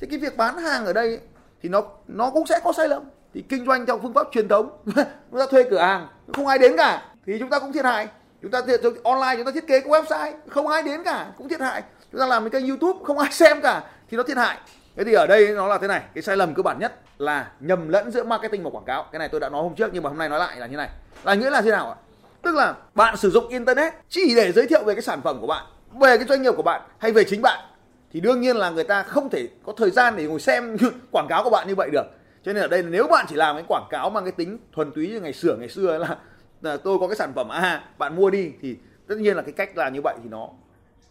Thì 0.00 0.06
cái 0.10 0.18
việc 0.18 0.36
bán 0.36 0.58
hàng 0.58 0.86
ở 0.86 0.92
đây 0.92 1.20
thì 1.62 1.68
nó 1.68 1.82
nó 2.08 2.30
cũng 2.30 2.46
sẽ 2.46 2.60
có 2.64 2.72
sai 2.72 2.88
lầm. 2.88 3.02
Thì 3.34 3.42
kinh 3.48 3.66
doanh 3.66 3.86
theo 3.86 3.98
phương 3.98 4.14
pháp 4.14 4.26
truyền 4.32 4.48
thống, 4.48 4.70
chúng 5.30 5.38
ta 5.38 5.46
thuê 5.50 5.64
cửa 5.70 5.78
hàng, 5.78 6.08
không 6.32 6.46
ai 6.46 6.58
đến 6.58 6.76
cả. 6.76 7.14
Thì 7.26 7.38
chúng 7.38 7.50
ta 7.50 7.58
cũng 7.58 7.72
thiệt 7.72 7.84
hại. 7.84 8.08
Chúng 8.42 8.50
ta 8.50 8.60
thiệt 8.66 8.80
online 9.04 9.36
chúng 9.36 9.44
ta 9.44 9.52
thiết 9.52 9.66
kế 9.66 9.80
cái 9.80 9.90
website, 9.90 10.32
không 10.48 10.68
ai 10.68 10.82
đến 10.82 11.02
cả, 11.04 11.32
cũng 11.38 11.48
thiệt 11.48 11.60
hại. 11.60 11.82
Chúng 12.12 12.20
ta 12.20 12.26
làm 12.26 12.42
cái 12.42 12.50
kênh 12.50 12.68
youtube, 12.68 12.98
không 13.04 13.18
ai 13.18 13.32
xem 13.32 13.60
cả, 13.62 13.84
thì 14.10 14.16
nó 14.16 14.22
thiệt 14.22 14.36
hại 14.36 14.58
thế 14.96 15.04
thì 15.04 15.12
ở 15.12 15.26
đây 15.26 15.48
nó 15.48 15.68
là 15.68 15.78
thế 15.78 15.88
này 15.88 16.02
cái 16.14 16.22
sai 16.22 16.36
lầm 16.36 16.54
cơ 16.54 16.62
bản 16.62 16.78
nhất 16.78 17.00
là 17.18 17.50
nhầm 17.60 17.88
lẫn 17.88 18.10
giữa 18.10 18.24
marketing 18.24 18.62
và 18.62 18.70
quảng 18.70 18.84
cáo. 18.84 19.06
Cái 19.12 19.18
này 19.18 19.28
tôi 19.28 19.40
đã 19.40 19.48
nói 19.48 19.62
hôm 19.62 19.74
trước 19.74 19.90
nhưng 19.92 20.02
mà 20.02 20.08
hôm 20.08 20.18
nay 20.18 20.28
nói 20.28 20.38
lại 20.38 20.56
là 20.60 20.66
như 20.66 20.76
này. 20.76 20.88
Là 21.24 21.34
nghĩa 21.34 21.50
là 21.50 21.62
thế 21.62 21.70
nào 21.70 21.88
ạ? 21.88 21.96
Tức 22.42 22.54
là 22.54 22.74
bạn 22.94 23.16
sử 23.16 23.30
dụng 23.30 23.48
internet 23.48 23.92
chỉ 24.08 24.34
để 24.36 24.52
giới 24.52 24.66
thiệu 24.66 24.84
về 24.84 24.94
cái 24.94 25.02
sản 25.02 25.20
phẩm 25.22 25.40
của 25.40 25.46
bạn 25.46 25.64
về 26.00 26.16
cái 26.16 26.26
doanh 26.26 26.42
nghiệp 26.42 26.52
của 26.56 26.62
bạn 26.62 26.82
hay 26.98 27.12
về 27.12 27.24
chính 27.24 27.42
bạn 27.42 27.64
thì 28.12 28.20
đương 28.20 28.40
nhiên 28.40 28.56
là 28.56 28.70
người 28.70 28.84
ta 28.84 29.02
không 29.02 29.30
thể 29.30 29.48
có 29.66 29.72
thời 29.76 29.90
gian 29.90 30.16
để 30.16 30.24
ngồi 30.24 30.40
xem 30.40 30.76
quảng 31.12 31.26
cáo 31.28 31.44
của 31.44 31.50
bạn 31.50 31.68
như 31.68 31.74
vậy 31.74 31.90
được. 31.92 32.06
Cho 32.44 32.52
nên 32.52 32.62
ở 32.62 32.68
đây 32.68 32.82
nếu 32.82 33.06
bạn 33.06 33.26
chỉ 33.28 33.36
làm 33.36 33.56
cái 33.56 33.64
quảng 33.68 33.86
cáo 33.90 34.10
mang 34.10 34.24
cái 34.24 34.32
tính 34.32 34.58
thuần 34.72 34.92
túy 34.92 35.08
như 35.08 35.20
ngày 35.20 35.32
xưa 35.32 35.56
ngày 35.56 35.68
xưa 35.68 35.98
là, 35.98 36.16
là 36.62 36.76
tôi 36.76 36.98
có 36.98 37.08
cái 37.08 37.16
sản 37.16 37.32
phẩm 37.34 37.48
à 37.48 37.84
bạn 37.98 38.16
mua 38.16 38.30
đi 38.30 38.52
thì 38.62 38.76
tất 39.08 39.14
nhiên 39.18 39.36
là 39.36 39.42
cái 39.42 39.52
cách 39.52 39.76
làm 39.76 39.94
như 39.94 40.00
vậy 40.04 40.14
thì 40.22 40.28
nó 40.28 40.48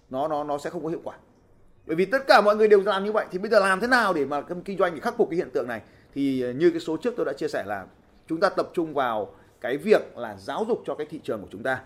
nó 0.09 0.27
nó 0.27 0.43
nó 0.43 0.57
sẽ 0.57 0.69
không 0.69 0.83
có 0.83 0.89
hiệu 0.89 1.01
quả 1.03 1.15
bởi 1.85 1.95
vì 1.95 2.05
tất 2.05 2.27
cả 2.27 2.41
mọi 2.41 2.55
người 2.55 2.67
đều 2.67 2.81
làm 2.81 3.03
như 3.03 3.11
vậy 3.11 3.25
thì 3.31 3.37
bây 3.37 3.51
giờ 3.51 3.59
làm 3.59 3.79
thế 3.79 3.87
nào 3.87 4.13
để 4.13 4.25
mà 4.25 4.41
kinh 4.65 4.77
doanh 4.77 4.95
để 4.95 5.01
khắc 5.01 5.17
phục 5.17 5.29
cái 5.29 5.37
hiện 5.37 5.49
tượng 5.49 5.67
này? 5.67 5.81
Thì 6.13 6.41
ờ, 6.41 6.51
như 6.51 6.71
cái 6.71 6.79
số 6.79 6.97
trước 6.97 7.13
tôi 7.17 7.25
đã 7.25 7.33
chia 7.33 7.47
sẻ 7.47 7.63
là 7.67 7.85
chúng 8.27 8.39
ta 8.39 8.49
tập 8.49 8.69
trung 8.73 8.93
vào 8.93 9.33
cái 9.61 9.77
việc 9.77 10.17
là 10.17 10.37
giáo 10.37 10.65
dục 10.67 10.83
cho 10.85 10.95
cái 10.95 11.07
thị 11.09 11.19
trường 11.23 11.41
của 11.41 11.47
chúng 11.51 11.63
ta. 11.63 11.81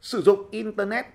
Sử 0.00 0.22
dụng 0.22 0.50
internet 0.50 1.06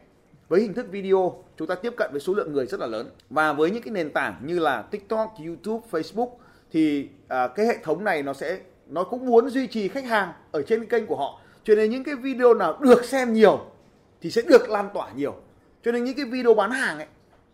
với 0.47 0.61
hình 0.61 0.73
thức 0.73 0.85
video 0.91 1.43
chúng 1.57 1.67
ta 1.67 1.75
tiếp 1.75 1.93
cận 1.97 2.11
với 2.11 2.21
số 2.21 2.33
lượng 2.33 2.53
người 2.53 2.65
rất 2.65 2.79
là 2.79 2.87
lớn. 2.87 3.09
Và 3.29 3.53
với 3.53 3.71
những 3.71 3.83
cái 3.83 3.91
nền 3.91 4.11
tảng 4.11 4.41
như 4.45 4.59
là 4.59 4.81
TikTok, 4.81 5.35
YouTube, 5.45 5.87
Facebook 5.91 6.29
thì 6.71 7.09
à, 7.27 7.47
cái 7.47 7.65
hệ 7.65 7.77
thống 7.83 8.03
này 8.03 8.23
nó 8.23 8.33
sẽ 8.33 8.59
nó 8.87 9.03
cũng 9.03 9.25
muốn 9.25 9.49
duy 9.49 9.67
trì 9.67 9.87
khách 9.87 10.05
hàng 10.05 10.33
ở 10.51 10.61
trên 10.61 10.85
kênh 10.85 11.05
của 11.05 11.15
họ. 11.15 11.41
Cho 11.63 11.75
nên 11.75 11.89
những 11.89 12.03
cái 12.03 12.15
video 12.15 12.53
nào 12.53 12.79
được 12.81 13.05
xem 13.05 13.33
nhiều 13.33 13.65
thì 14.21 14.31
sẽ 14.31 14.41
được 14.41 14.69
lan 14.69 14.89
tỏa 14.93 15.11
nhiều. 15.11 15.35
Cho 15.83 15.91
nên 15.91 16.03
những 16.03 16.15
cái 16.15 16.25
video 16.25 16.53
bán 16.53 16.71
hàng 16.71 16.97
ấy 16.97 17.07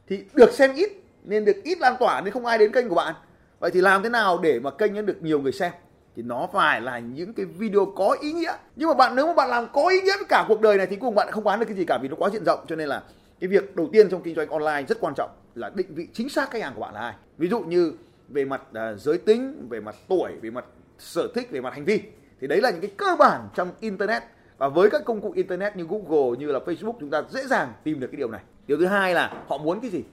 thì 0.10 0.24
được 0.34 0.52
xem 0.52 0.76
ít 0.76 0.90
nên 1.24 1.46
được 1.46 1.64
ít 1.64 1.78
lan 1.80 1.96
tỏa 2.00 2.22
nên 2.22 2.34
không 2.34 2.46
ai 2.46 2.58
đến 2.58 2.72
kênh 2.72 2.90
của 2.90 2.96
bạn. 2.96 3.16
Vậy 3.60 3.72
thì 3.72 3.82
làm 3.82 4.04
thế 4.04 4.10
nào 4.10 4.40
để 4.44 4.60
mà 4.60 4.72
kênh 4.72 4.94
nó 4.94 5.02
được 5.02 5.22
nhiều 5.22 5.40
người 5.40 5.52
xem? 5.52 5.72
Thì 6.16 6.22
nó 6.22 6.48
phải 6.54 6.82
là 6.82 7.00
những 7.00 7.34
cái 7.34 7.46
video 7.46 7.86
có 7.86 8.18
ý 8.22 8.34
nghĩa. 8.34 8.54
Nhưng 8.76 8.90
mà 8.90 8.94
bạn 8.94 9.16
nếu 9.16 9.28
mà 9.28 9.34
bạn 9.34 9.50
làm 9.50 9.68
có 9.74 9.88
ý 9.90 10.02
nghĩa 10.02 10.18
với 10.18 10.26
cả 10.30 10.46
cuộc 10.48 10.62
đời 10.62 10.78
này 10.78 10.88
thì 10.88 10.96
cùng 10.96 11.16
bạn 11.16 11.32
không 11.32 11.44
bán 11.44 11.60
được 11.60 11.66
cái 11.66 11.76
gì 11.76 11.86
cả 11.88 12.00
vì 12.02 12.08
nó 12.08 12.16
quá 12.16 12.30
diện 12.30 12.46
rộng. 12.46 12.60
Cho 12.68 12.76
nên 12.76 12.88
là 12.88 13.04
cái 13.40 13.48
việc 13.48 13.76
đầu 13.76 13.90
tiên 13.92 14.10
trong 14.10 14.22
kinh 14.22 14.36
doanh 14.36 14.50
online 14.50 14.86
rất 14.90 14.98
quan 15.02 15.14
trọng 15.18 15.30
là 15.56 15.70
định 15.76 15.88
vị 15.96 16.08
chính 16.14 16.30
xác 16.30 16.52
khách 16.52 16.62
hàng 16.62 16.74
của 16.76 16.82
bạn 16.82 16.94
là 16.94 17.00
ai. 17.00 17.14
Ví 17.38 17.48
dụ 17.48 17.60
như 17.60 17.94
về 18.30 18.46
mặt 18.46 18.62
uh, 18.72 19.00
giới 19.00 19.18
tính 19.18 19.68
về 19.70 19.80
mặt 19.80 19.96
tuổi 20.08 20.32
về 20.42 20.50
mặt 20.50 20.66
sở 20.98 21.28
thích 21.36 21.52
về 21.52 21.62
mặt 21.62 21.74
hành 21.74 21.86
vi. 21.86 22.02
Thì 22.42 22.48
đấy 22.48 22.62
là 22.62 22.70
những 22.70 22.82
cái 22.82 22.92
cơ 22.98 23.16
bản 23.20 23.50
trong 23.56 23.72
internet. 23.80 24.24
Và 24.58 24.70
với 24.70 24.90
các 24.90 25.02
công 25.06 25.22
cụ 25.22 25.32
internet 25.32 25.76
như 25.76 25.86
Google 25.90 26.38
như 26.40 26.52
là 26.52 26.60
Facebook 26.60 26.94
chúng 27.00 27.10
ta 27.10 27.24
dễ 27.30 27.46
dàng 27.46 27.74
tìm 27.84 28.00
được 28.00 28.08
cái 28.12 28.18
điều 28.18 28.32
này 28.32 28.42
điều 28.70 28.78
thứ 28.78 28.86
hai 28.86 29.14
là 29.14 29.32
họ 29.48 29.58
muốn 29.58 29.80
cái 29.80 29.92
gì? 29.92 30.04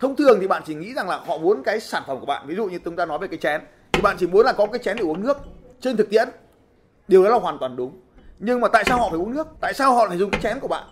Thông 0.00 0.16
thường 0.16 0.38
thì 0.40 0.46
bạn 0.46 0.62
chỉ 0.66 0.74
nghĩ 0.74 0.94
rằng 0.94 1.08
là 1.08 1.16
họ 1.16 1.38
muốn 1.38 1.62
cái 1.62 1.80
sản 1.80 2.02
phẩm 2.06 2.20
của 2.20 2.26
bạn. 2.26 2.46
Ví 2.46 2.54
dụ 2.54 2.66
như 2.66 2.78
chúng 2.84 2.96
ta 2.96 3.06
nói 3.06 3.18
về 3.18 3.28
cái 3.28 3.38
chén, 3.38 3.60
thì 3.92 4.02
bạn 4.02 4.16
chỉ 4.18 4.26
muốn 4.26 4.46
là 4.46 4.52
có 4.52 4.66
cái 4.66 4.78
chén 4.78 4.96
để 4.96 5.02
uống 5.02 5.22
nước 5.22 5.36
trên 5.80 5.96
thực 5.96 6.10
tiễn. 6.10 6.28
Điều 7.08 7.24
đó 7.24 7.30
là 7.30 7.38
hoàn 7.38 7.58
toàn 7.58 7.76
đúng. 7.76 8.00
Nhưng 8.38 8.60
mà 8.60 8.68
tại 8.68 8.84
sao 8.86 8.98
họ 8.98 9.08
phải 9.10 9.18
uống 9.18 9.34
nước? 9.34 9.46
Tại 9.60 9.74
sao 9.74 9.94
họ 9.94 10.08
phải 10.08 10.18
dùng 10.18 10.30
cái 10.30 10.40
chén 10.40 10.60
của 10.60 10.68
bạn? 10.68 10.84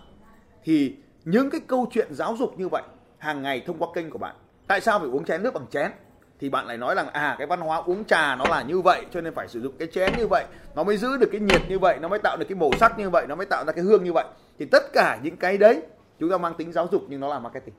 Thì 0.63 0.95
những 1.25 1.49
cái 1.49 1.61
câu 1.67 1.87
chuyện 1.91 2.07
giáo 2.13 2.35
dục 2.39 2.59
như 2.59 2.67
vậy 2.67 2.83
hàng 3.17 3.41
ngày 3.41 3.63
thông 3.67 3.77
qua 3.77 3.87
kênh 3.95 4.09
của 4.09 4.19
bạn. 4.19 4.35
Tại 4.67 4.81
sao 4.81 4.99
phải 4.99 5.07
uống 5.07 5.25
chén 5.25 5.43
nước 5.43 5.53
bằng 5.53 5.65
chén? 5.71 5.91
Thì 6.39 6.49
bạn 6.49 6.67
lại 6.67 6.77
nói 6.77 6.95
rằng 6.95 7.07
à 7.09 7.35
cái 7.37 7.47
văn 7.47 7.61
hóa 7.61 7.77
uống 7.77 8.05
trà 8.05 8.35
nó 8.35 8.45
là 8.49 8.61
như 8.61 8.81
vậy, 8.81 9.05
cho 9.13 9.21
nên 9.21 9.33
phải 9.33 9.47
sử 9.47 9.61
dụng 9.61 9.73
cái 9.79 9.87
chén 9.93 10.11
như 10.17 10.27
vậy. 10.27 10.45
Nó 10.75 10.83
mới 10.83 10.97
giữ 10.97 11.17
được 11.17 11.29
cái 11.31 11.41
nhiệt 11.41 11.61
như 11.69 11.79
vậy, 11.79 11.97
nó 12.01 12.07
mới 12.07 12.19
tạo 12.19 12.37
được 12.37 12.45
cái 12.49 12.55
màu 12.55 12.71
sắc 12.79 12.99
như 12.99 13.09
vậy, 13.09 13.25
nó 13.29 13.35
mới 13.35 13.45
tạo 13.45 13.65
ra 13.65 13.73
cái 13.73 13.83
hương 13.83 14.03
như 14.03 14.13
vậy. 14.13 14.25
Thì 14.59 14.65
tất 14.65 14.93
cả 14.93 15.19
những 15.23 15.37
cái 15.37 15.57
đấy 15.57 15.81
chúng 16.19 16.29
ta 16.29 16.37
mang 16.37 16.53
tính 16.57 16.71
giáo 16.71 16.87
dục 16.91 17.05
nhưng 17.09 17.19
nó 17.19 17.27
là 17.27 17.39
marketing. 17.39 17.75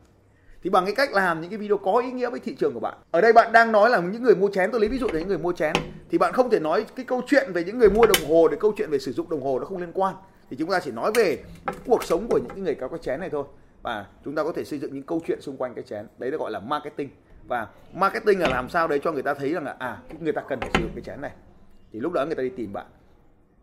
Thì 0.62 0.70
bằng 0.70 0.84
cái 0.84 0.94
cách 0.94 1.12
làm 1.12 1.40
những 1.40 1.50
cái 1.50 1.58
video 1.58 1.78
có 1.78 1.98
ý 1.98 2.12
nghĩa 2.12 2.30
với 2.30 2.40
thị 2.40 2.54
trường 2.54 2.74
của 2.74 2.80
bạn. 2.80 2.94
Ở 3.10 3.20
đây 3.20 3.32
bạn 3.32 3.52
đang 3.52 3.72
nói 3.72 3.90
là 3.90 4.00
những 4.00 4.22
người 4.22 4.36
mua 4.36 4.48
chén, 4.48 4.70
tôi 4.70 4.80
lấy 4.80 4.88
ví 4.88 4.98
dụ 4.98 5.06
là 5.12 5.18
những 5.18 5.28
người 5.28 5.38
mua 5.38 5.52
chén, 5.52 5.72
thì 6.10 6.18
bạn 6.18 6.32
không 6.32 6.50
thể 6.50 6.60
nói 6.60 6.86
cái 6.96 7.04
câu 7.04 7.22
chuyện 7.26 7.52
về 7.52 7.64
những 7.64 7.78
người 7.78 7.90
mua 7.90 8.06
đồng 8.06 8.28
hồ 8.28 8.48
để 8.48 8.56
câu 8.60 8.72
chuyện 8.76 8.90
về 8.90 8.98
sử 8.98 9.12
dụng 9.12 9.28
đồng 9.28 9.42
hồ 9.42 9.58
nó 9.58 9.64
không 9.64 9.78
liên 9.78 9.92
quan. 9.94 10.14
Thì 10.50 10.56
chúng 10.56 10.70
ta 10.70 10.80
chỉ 10.80 10.90
nói 10.90 11.12
về 11.14 11.38
cuộc 11.86 12.04
sống 12.04 12.28
của 12.28 12.38
những 12.38 12.64
người 12.64 12.74
có 12.74 12.88
cái 12.88 12.98
chén 12.98 13.20
này 13.20 13.30
thôi. 13.30 13.44
Và 13.82 14.06
chúng 14.24 14.34
ta 14.34 14.44
có 14.44 14.52
thể 14.52 14.64
xây 14.64 14.78
dựng 14.78 14.94
những 14.94 15.02
câu 15.02 15.20
chuyện 15.26 15.40
xung 15.40 15.56
quanh 15.56 15.74
cái 15.74 15.84
chén. 15.84 16.06
Đấy 16.18 16.30
là 16.30 16.36
gọi 16.36 16.50
là 16.50 16.60
marketing. 16.60 17.10
Và 17.48 17.66
marketing 17.94 18.40
là 18.40 18.48
làm 18.48 18.68
sao 18.68 18.88
đấy 18.88 19.00
cho 19.04 19.12
người 19.12 19.22
ta 19.22 19.34
thấy 19.34 19.52
rằng 19.52 19.64
là 19.64 19.76
à 19.78 19.98
người 20.20 20.32
ta 20.32 20.42
cần 20.48 20.60
phải 20.60 20.70
sử 20.74 20.82
dụng 20.82 20.90
cái 20.94 21.04
chén 21.04 21.20
này. 21.20 21.32
Thì 21.92 22.00
lúc 22.00 22.12
đó 22.12 22.26
người 22.26 22.34
ta 22.34 22.42
đi 22.42 22.52
tìm 22.56 22.72
bạn. 22.72 22.86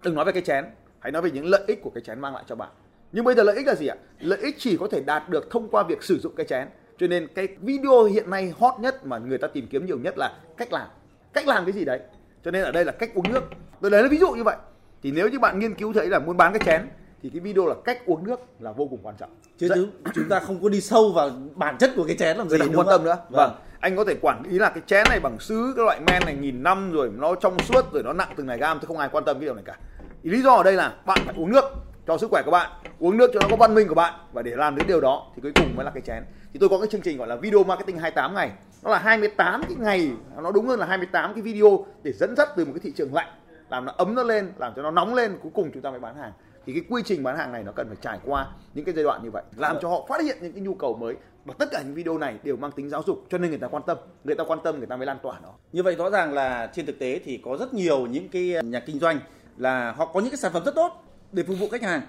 Đừng 0.04 0.16
nói 0.16 0.26
về 0.26 0.32
cái 0.32 0.42
chén, 0.42 0.66
hãy 1.00 1.12
nói 1.12 1.22
về 1.22 1.32
những 1.32 1.46
lợi 1.46 1.64
ích 1.68 1.80
của 1.84 1.90
cái 1.90 2.04
chén 2.04 2.20
mang 2.20 2.34
lại 2.34 2.44
cho 2.48 2.56
bạn 2.56 2.70
nhưng 3.12 3.26
bây 3.26 3.36
giờ 3.36 3.44
lợi 3.44 3.56
ích 3.56 3.68
là 3.68 3.76
gì 3.76 3.88
ạ? 3.88 3.96
Lợi 4.20 4.40
ích 4.40 4.56
chỉ 4.60 4.78
có 4.78 4.88
thể 4.92 5.02
đạt 5.02 5.30
được 5.30 5.52
thông 5.52 5.70
qua 5.70 5.84
việc 5.84 6.04
sử 6.04 6.20
dụng 6.20 6.36
cái 6.36 6.46
chén. 6.46 6.68
Cho 6.98 7.08
nên 7.08 7.28
cái 7.36 7.48
video 7.62 8.04
hiện 8.04 8.30
nay 8.30 8.54
hot 8.60 8.74
nhất 8.80 9.06
mà 9.06 9.18
người 9.18 9.38
ta 9.38 9.48
tìm 9.48 9.68
kiếm 9.68 9.86
nhiều 9.86 9.98
nhất 9.98 10.18
là 10.18 10.34
cách 10.58 10.74
làm. 10.74 10.88
Cách 11.34 11.48
làm 11.48 11.66
cái 11.66 11.74
gì 11.74 11.86
đấy? 11.86 12.00
Cho 12.46 12.52
nên 12.52 12.64
ở 12.64 12.72
đây 12.72 12.86
là 12.86 12.92
cách 12.92 13.10
uống 13.16 13.34
nước. 13.34 13.44
Tôi 13.82 13.92
lấy 13.92 14.10
ví 14.10 14.18
dụ 14.18 14.32
như 14.32 14.44
vậy. 14.44 14.56
Thì 15.04 15.12
nếu 15.12 15.30
như 15.30 15.40
bạn 15.40 15.60
nghiên 15.60 15.74
cứu 15.74 15.94
thấy 15.94 16.08
là 16.08 16.20
muốn 16.20 16.38
bán 16.38 16.54
cái 16.54 16.62
chén 16.66 16.90
thì 17.24 17.30
cái 17.30 17.40
video 17.40 17.68
là 17.68 17.76
cách 17.86 18.06
uống 18.06 18.24
nước 18.24 18.40
là 18.60 18.72
vô 18.72 18.88
cùng 18.88 19.00
quan 19.04 19.16
trọng. 19.20 19.30
Chứ 19.58 19.68
Dạ. 19.68 19.76
chúng 20.14 20.30
ta 20.30 20.40
không 20.40 20.64
có 20.64 20.70
đi 20.70 20.82
sâu 20.82 21.12
vào 21.12 21.30
bản 21.56 21.78
chất 21.78 21.92
của 21.96 22.04
cái 22.04 22.16
chén 22.18 22.38
làm 22.38 22.50
gì 22.50 22.58
không 22.60 22.76
quan 22.76 22.88
tâm 22.88 23.04
nữa. 23.04 23.18
Vâng. 23.18 23.26
vâng. 23.30 23.52
Anh 23.80 23.96
có 23.96 24.06
thể 24.06 24.16
quản 24.22 24.44
lý 24.50 24.60
là 24.60 24.70
cái 24.70 24.84
chén 24.86 25.04
này 25.10 25.20
bằng 25.20 25.40
sứ 25.40 25.74
cái 25.76 25.86
loại 25.86 26.00
men 26.00 26.22
này 26.26 26.36
nghìn 26.36 26.64
năm 26.64 26.92
rồi 26.92 27.12
nó 27.18 27.36
trong 27.36 27.60
suốt 27.60 27.94
rồi 27.94 28.04
nó 28.04 28.14
nặng 28.14 28.30
từng 28.36 28.48
này 28.48 28.58
gam 28.58 28.80
thì 28.80 28.86
không 28.88 28.98
ai 28.98 29.10
quan 29.12 29.24
tâm 29.26 29.36
cái 29.40 29.46
điều 29.46 29.54
này 29.54 29.64
cả. 29.68 29.78
Lý 30.24 30.42
do 30.42 30.56
ở 30.56 30.64
đây 30.64 30.74
là 30.74 30.94
bạn 31.06 31.20
phải 31.26 31.36
uống 31.38 31.52
nước 31.52 31.64
cho 32.12 32.18
sức 32.18 32.32
khỏe 32.32 32.42
của 32.46 32.52
bạn. 32.52 32.72
Uống 33.00 33.18
nước 33.18 33.32
cho 33.34 33.40
nó 33.40 33.48
có 33.50 33.56
văn 33.56 33.76
minh 33.76 33.88
của 33.88 33.96
bạn. 33.96 34.14
Và 34.34 34.42
để 34.42 34.56
làm 34.56 34.76
đến 34.76 34.88
điều 34.88 35.02
đó 35.02 35.28
thì 35.36 35.42
cuối 35.42 35.52
cùng 35.56 35.76
mới 35.76 35.86
là 35.86 35.92
cái 35.92 36.02
chén. 36.02 36.24
Thì 36.54 36.60
tôi 36.60 36.70
có 36.70 36.80
cái 36.80 36.88
chương 36.88 37.02
trình 37.02 37.18
gọi 37.18 37.28
là 37.28 37.36
video 37.36 37.64
marketing 37.64 37.98
28 37.98 38.36
ngày. 38.36 38.52
Nó 38.84 38.92
là 38.92 39.00
28 39.00 39.64
cái 39.64 39.76
ngày, 39.80 40.12
nó 40.42 40.52
đúng 40.52 40.68
hơn 40.68 40.80
là 40.80 40.86
28 40.86 41.34
cái 41.34 41.42
video 41.42 41.86
để 42.04 42.12
dẫn 42.12 42.36
dắt 42.36 42.50
từ 42.56 42.66
một 42.66 42.72
cái 42.76 42.80
thị 42.84 42.94
trường 42.96 43.14
lạnh, 43.14 43.28
làm 43.70 43.86
nó 43.86 43.94
ấm 43.98 44.16
nó 44.16 44.24
lên, 44.24 44.52
làm 44.58 44.74
cho 44.76 44.82
nó 44.82 44.92
nóng 44.92 45.14
lên. 45.14 45.38
Cuối 45.42 45.52
cùng 45.56 45.72
chúng 45.74 45.82
ta 45.82 45.92
mới 45.92 46.00
bán 46.00 46.16
hàng. 46.16 46.32
Thì 46.66 46.74
cái 46.74 46.82
quy 46.90 47.02
trình 47.06 47.24
bán 47.24 47.38
hàng 47.38 47.52
này 47.52 47.64
nó 47.64 47.72
cần 47.72 47.88
phải 47.88 47.98
trải 48.02 48.20
qua 48.26 48.48
những 48.74 48.86
cái 48.86 48.96
giai 48.96 49.04
đoạn 49.04 49.24
như 49.24 49.32
vậy, 49.32 49.44
làm 49.56 49.78
cho 49.82 49.90
họ 49.90 50.06
phát 50.10 50.22
hiện 50.22 50.38
những 50.42 50.54
cái 50.54 50.62
nhu 50.62 50.74
cầu 50.74 50.94
mới. 50.94 51.16
Và 51.46 51.54
tất 51.60 51.72
cả 51.72 51.82
những 51.82 51.94
video 51.94 52.18
này 52.18 52.36
đều 52.44 52.58
mang 52.58 52.72
tính 52.72 52.90
giáo 52.90 53.04
dục, 53.08 53.26
cho 53.30 53.38
nên 53.38 53.50
người 53.50 53.60
ta 53.60 53.68
quan 53.68 53.84
tâm. 53.84 53.98
Người 54.24 54.36
ta 54.36 54.44
quan 54.44 54.60
tâm, 54.64 54.78
người 54.78 54.88
ta 54.88 54.96
mới 54.96 55.06
lan 55.06 55.18
tỏa 55.24 55.40
nó. 55.44 55.50
Như 55.72 55.84
vậy 55.84 55.96
rõ 55.96 56.10
ràng 56.10 56.34
là 56.34 56.70
trên 56.74 56.86
thực 56.86 57.00
tế 57.00 57.20
thì 57.26 57.42
có 57.46 57.58
rất 57.58 57.74
nhiều 57.74 58.06
những 58.06 58.30
cái 58.30 58.56
nhà 58.64 58.80
kinh 58.80 59.00
doanh 59.00 59.20
là 59.58 59.92
họ 59.92 60.06
có 60.06 60.20
những 60.20 60.30
cái 60.30 60.38
sản 60.38 60.54
phẩm 60.54 60.64
rất 60.66 60.76
tốt 60.76 61.04
để 61.32 61.44
phục 61.44 61.60
vụ 61.60 61.70
khách 61.70 61.84
hàng. 61.84 62.02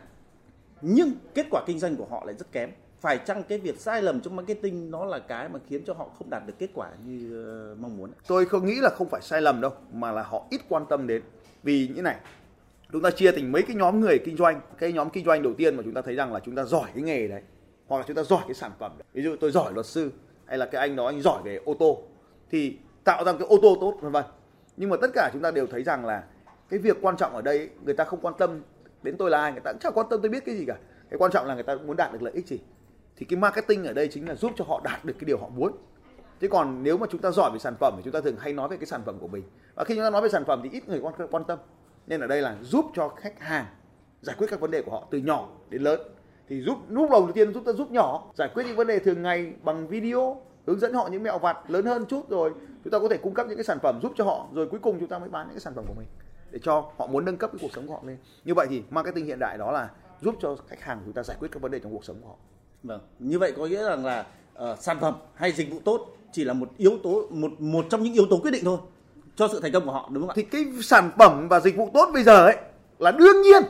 Nhưng 0.81 1.13
kết 1.35 1.47
quả 1.51 1.63
kinh 1.67 1.79
doanh 1.79 1.97
của 1.97 2.07
họ 2.11 2.23
lại 2.27 2.35
rất 2.39 2.53
kém. 2.53 2.71
Phải 3.01 3.19
chăng 3.19 3.43
cái 3.43 3.59
việc 3.59 3.81
sai 3.81 4.03
lầm 4.03 4.21
trong 4.21 4.37
marketing 4.37 4.91
nó 4.91 5.05
là 5.05 5.19
cái 5.19 5.49
mà 5.49 5.59
khiến 5.69 5.85
cho 5.87 5.95
họ 5.95 6.09
không 6.19 6.31
đạt 6.31 6.43
được 6.47 6.55
kết 6.59 6.71
quả 6.75 6.89
như 7.07 7.45
ờ, 7.47 7.77
mong 7.81 7.97
muốn? 7.97 8.11
tôi 8.27 8.47
không 8.47 8.67
nghĩ 8.67 8.75
là 8.81 8.91
không 8.91 9.09
phải 9.09 9.23
sai 9.23 9.41
lầm 9.41 9.61
đâu, 9.61 9.71
mà 9.93 10.13
là 10.13 10.23
họ 10.23 10.47
ít 10.51 10.61
quan 10.69 10.87
tâm 10.89 11.07
đến 11.07 11.23
vì 11.63 11.89
như 11.95 12.03
này, 12.03 12.17
chúng 12.93 13.03
ta 13.03 13.11
chia 13.11 13.33
thành 13.33 13.53
mấy 13.53 13.63
cái 13.63 13.77
nhóm 13.77 14.01
người 14.01 14.19
kinh 14.25 14.37
doanh 14.37 14.61
cái 14.79 14.93
nhóm 14.93 15.11
kinh 15.11 15.25
doanh 15.25 15.43
đầu 15.43 15.55
tiên 15.55 15.77
mà 15.77 15.83
chúng 15.83 15.95
ta 15.95 16.03
thấy 16.03 16.15
rằng 16.15 16.33
là 16.33 16.41
chúng 16.41 16.57
ta 16.57 16.65
giỏi 16.65 16.91
cái 16.95 17.03
nghề 17.03 17.29
đấy, 17.29 17.43
hoặc 17.87 17.99
là 17.99 18.05
chúng 18.07 18.17
ta 18.17 18.23
giỏi 18.23 18.43
cái 18.47 18.55
sản 18.55 18.71
phẩm 18.79 18.93
đấy. 18.99 19.07
ví 19.13 19.23
dụ 19.23 19.37
tôi 19.41 19.51
giỏi 19.51 19.73
luật 19.73 19.87
sư, 19.87 20.11
hay 20.45 20.59
là 20.59 20.67
cái 20.67 20.81
anh 20.81 20.97
đó 20.97 21.07
anh 21.07 21.23
giỏi 21.23 21.43
về 21.45 21.61
ô 21.65 21.75
tô, 21.75 22.03
thì 22.51 22.77
tạo 23.05 23.25
ra 23.25 23.33
cái 23.33 23.49
ô 23.49 23.59
tô 23.63 23.77
tốt, 23.81 23.99
vân 24.01 24.13
vân 24.13 24.25
nhưng 24.77 24.91
mà 24.91 24.97
tất 25.01 25.09
cả 25.15 25.31
chúng 25.33 25.43
ta 25.43 25.51
đều 25.51 25.67
thấy 25.67 25.83
rằng 25.83 26.05
là 26.07 26.25
cái 26.69 26.79
việc 26.79 26.97
quan 27.03 27.17
trọng 27.17 27.35
ở 27.35 27.43
đây 27.43 27.69
người 27.85 27.95
ta 27.95 28.05
không 28.05 28.21
quan 28.23 28.35
tâm 28.39 28.61
đến 29.03 29.17
tôi 29.19 29.31
là 29.31 29.41
ai, 29.41 29.53
người 29.53 29.61
ta 29.61 29.73
cũng 29.73 29.81
chẳng 29.81 29.93
quan 29.95 30.07
tâm 30.11 30.21
tôi 30.23 30.31
biết 30.31 30.45
cái 30.45 30.57
gì 30.57 30.65
cả. 30.67 30.77
Cái 31.11 31.19
quan 31.19 31.33
trọng 31.33 31.47
là 31.47 31.55
người 31.55 31.63
ta 31.63 31.75
muốn 31.75 31.97
đạt 31.97 32.13
được 32.13 32.23
lợi 32.23 32.33
ích 32.33 32.47
gì. 32.47 32.59
Thì 33.17 33.27
cái 33.27 33.39
marketing 33.39 33.85
ở 33.85 33.93
đây 33.93 34.09
chính 34.09 34.29
là 34.29 34.35
giúp 34.35 34.53
cho 34.57 34.65
họ 34.69 34.81
đạt 34.85 35.05
được 35.05 35.15
cái 35.19 35.25
điều 35.27 35.39
họ 35.39 35.49
muốn. 35.49 35.73
Thế 36.41 36.49
còn 36.49 36.83
nếu 36.83 36.99
mà 36.99 37.07
chúng 37.11 37.21
ta 37.21 37.31
giỏi 37.31 37.51
về 37.53 37.59
sản 37.59 37.75
phẩm 37.81 37.95
thì 37.97 38.03
chúng 38.05 38.13
ta 38.13 38.21
thường 38.21 38.37
hay 38.39 38.53
nói 38.53 38.69
về 38.69 38.77
cái 38.77 38.87
sản 38.87 39.03
phẩm 39.07 39.19
của 39.21 39.29
mình. 39.29 39.43
Và 39.75 39.85
khi 39.85 39.95
chúng 39.95 40.05
ta 40.05 40.11
nói 40.11 40.23
về 40.23 40.29
sản 40.29 40.45
phẩm 40.45 40.61
thì 40.63 40.71
ít 40.73 40.89
người 40.89 41.01
quan 41.01 41.15
quan 41.31 41.45
tâm. 41.45 41.59
Nên 42.07 42.21
ở 42.21 42.27
đây 42.27 42.43
là 42.43 42.57
giúp 42.63 42.85
cho 42.95 43.09
khách 43.09 43.41
hàng 43.41 43.67
giải 44.21 44.37
quyết 44.39 44.47
các 44.51 44.61
vấn 44.61 44.71
đề 44.71 44.83
của 44.83 44.91
họ 44.91 45.09
từ 45.11 45.19
nhỏ 45.19 45.49
đến 45.69 45.83
lớn. 45.83 46.01
Thì 46.49 46.61
giúp, 46.61 46.79
lúc 46.89 47.11
đầu 47.11 47.31
tiên 47.35 47.55
giúp 47.55 47.63
ta 47.67 47.73
giúp 47.73 47.91
nhỏ, 47.91 48.31
giải 48.35 48.49
quyết 48.55 48.67
những 48.67 48.77
vấn 48.77 48.87
đề 48.87 48.99
thường 48.99 49.23
ngày 49.23 49.53
bằng 49.63 49.89
video, 49.89 50.43
hướng 50.67 50.81
dẫn 50.81 50.95
họ 50.95 51.09
những 51.13 51.23
mẹo 51.23 51.39
vặt 51.39 51.59
lớn 51.69 51.87
hơn 51.87 52.05
chút 52.07 52.29
rồi, 52.29 52.51
chúng 52.85 52.91
ta 52.91 52.99
có 52.99 53.09
thể 53.09 53.17
cung 53.17 53.35
cấp 53.35 53.47
những 53.49 53.57
cái 53.57 53.65
sản 53.65 53.79
phẩm 53.83 53.99
giúp 54.03 54.13
cho 54.17 54.25
họ. 54.25 54.47
Rồi 54.53 54.67
cuối 54.67 54.81
cùng 54.81 55.01
chúng 55.01 55.09
ta 55.09 55.19
mới 55.19 55.29
bán 55.29 55.47
những 55.47 55.55
cái 55.55 55.61
sản 55.61 55.75
phẩm 55.75 55.85
của 55.89 55.95
mình 55.95 56.07
để 56.53 56.59
cho 56.63 56.85
họ 56.99 57.07
muốn 57.07 57.25
nâng 57.25 57.37
cấp 57.37 57.51
cái 57.53 57.59
cuộc 57.63 57.71
sống 57.75 57.87
của 57.87 57.95
họ 57.95 58.01
lên. 58.07 58.17
Như 58.45 58.55
vậy 58.55 58.67
thì 58.71 58.83
marketing 58.91 59.27
hiện 59.27 59.39
đại 59.39 59.59
đó 59.59 59.73
là 59.73 59.89
giúp 60.21 60.35
cho 60.43 60.57
khách 60.69 60.83
hàng 60.83 61.01
chúng 61.05 61.15
ta 61.15 61.23
giải 61.23 61.37
quyết 61.41 61.49
các 61.53 61.63
vấn 61.63 61.71
đề 61.71 61.79
trong 61.79 61.93
cuộc 61.93 62.05
sống 62.05 62.17
của 62.23 62.29
họ. 62.29 62.35
Vâng 62.83 63.01
như 63.19 63.39
vậy 63.39 63.53
có 63.57 63.67
nghĩa 63.67 63.85
rằng 63.85 64.07
là 64.07 64.25
uh, 64.63 64.79
sản 64.79 65.01
phẩm 65.01 65.15
hay 65.35 65.53
dịch 65.53 65.71
vụ 65.71 65.79
tốt 65.85 66.07
chỉ 66.33 66.45
là 66.45 66.53
một 66.53 66.69
yếu 66.77 66.99
tố 67.03 67.27
một 67.31 67.51
một 67.59 67.87
trong 67.91 68.03
những 68.03 68.13
yếu 68.13 68.27
tố 68.31 68.39
quyết 68.43 68.51
định 68.51 68.65
thôi 68.65 68.79
cho 69.37 69.49
sự 69.53 69.61
thành 69.61 69.73
công 69.73 69.85
của 69.87 69.93
họ 69.93 70.09
đúng 70.13 70.23
không 70.23 70.31
ạ? 70.31 70.35
Thì 70.37 70.43
cái 70.43 70.65
sản 70.83 71.11
phẩm 71.19 71.49
và 71.49 71.61
dịch 71.61 71.77
vụ 71.77 71.91
tốt 71.95 72.11
bây 72.15 72.23
giờ 72.23 72.45
ấy 72.45 72.57
là 72.99 73.11
đương 73.11 73.43
nhiên 73.43 73.63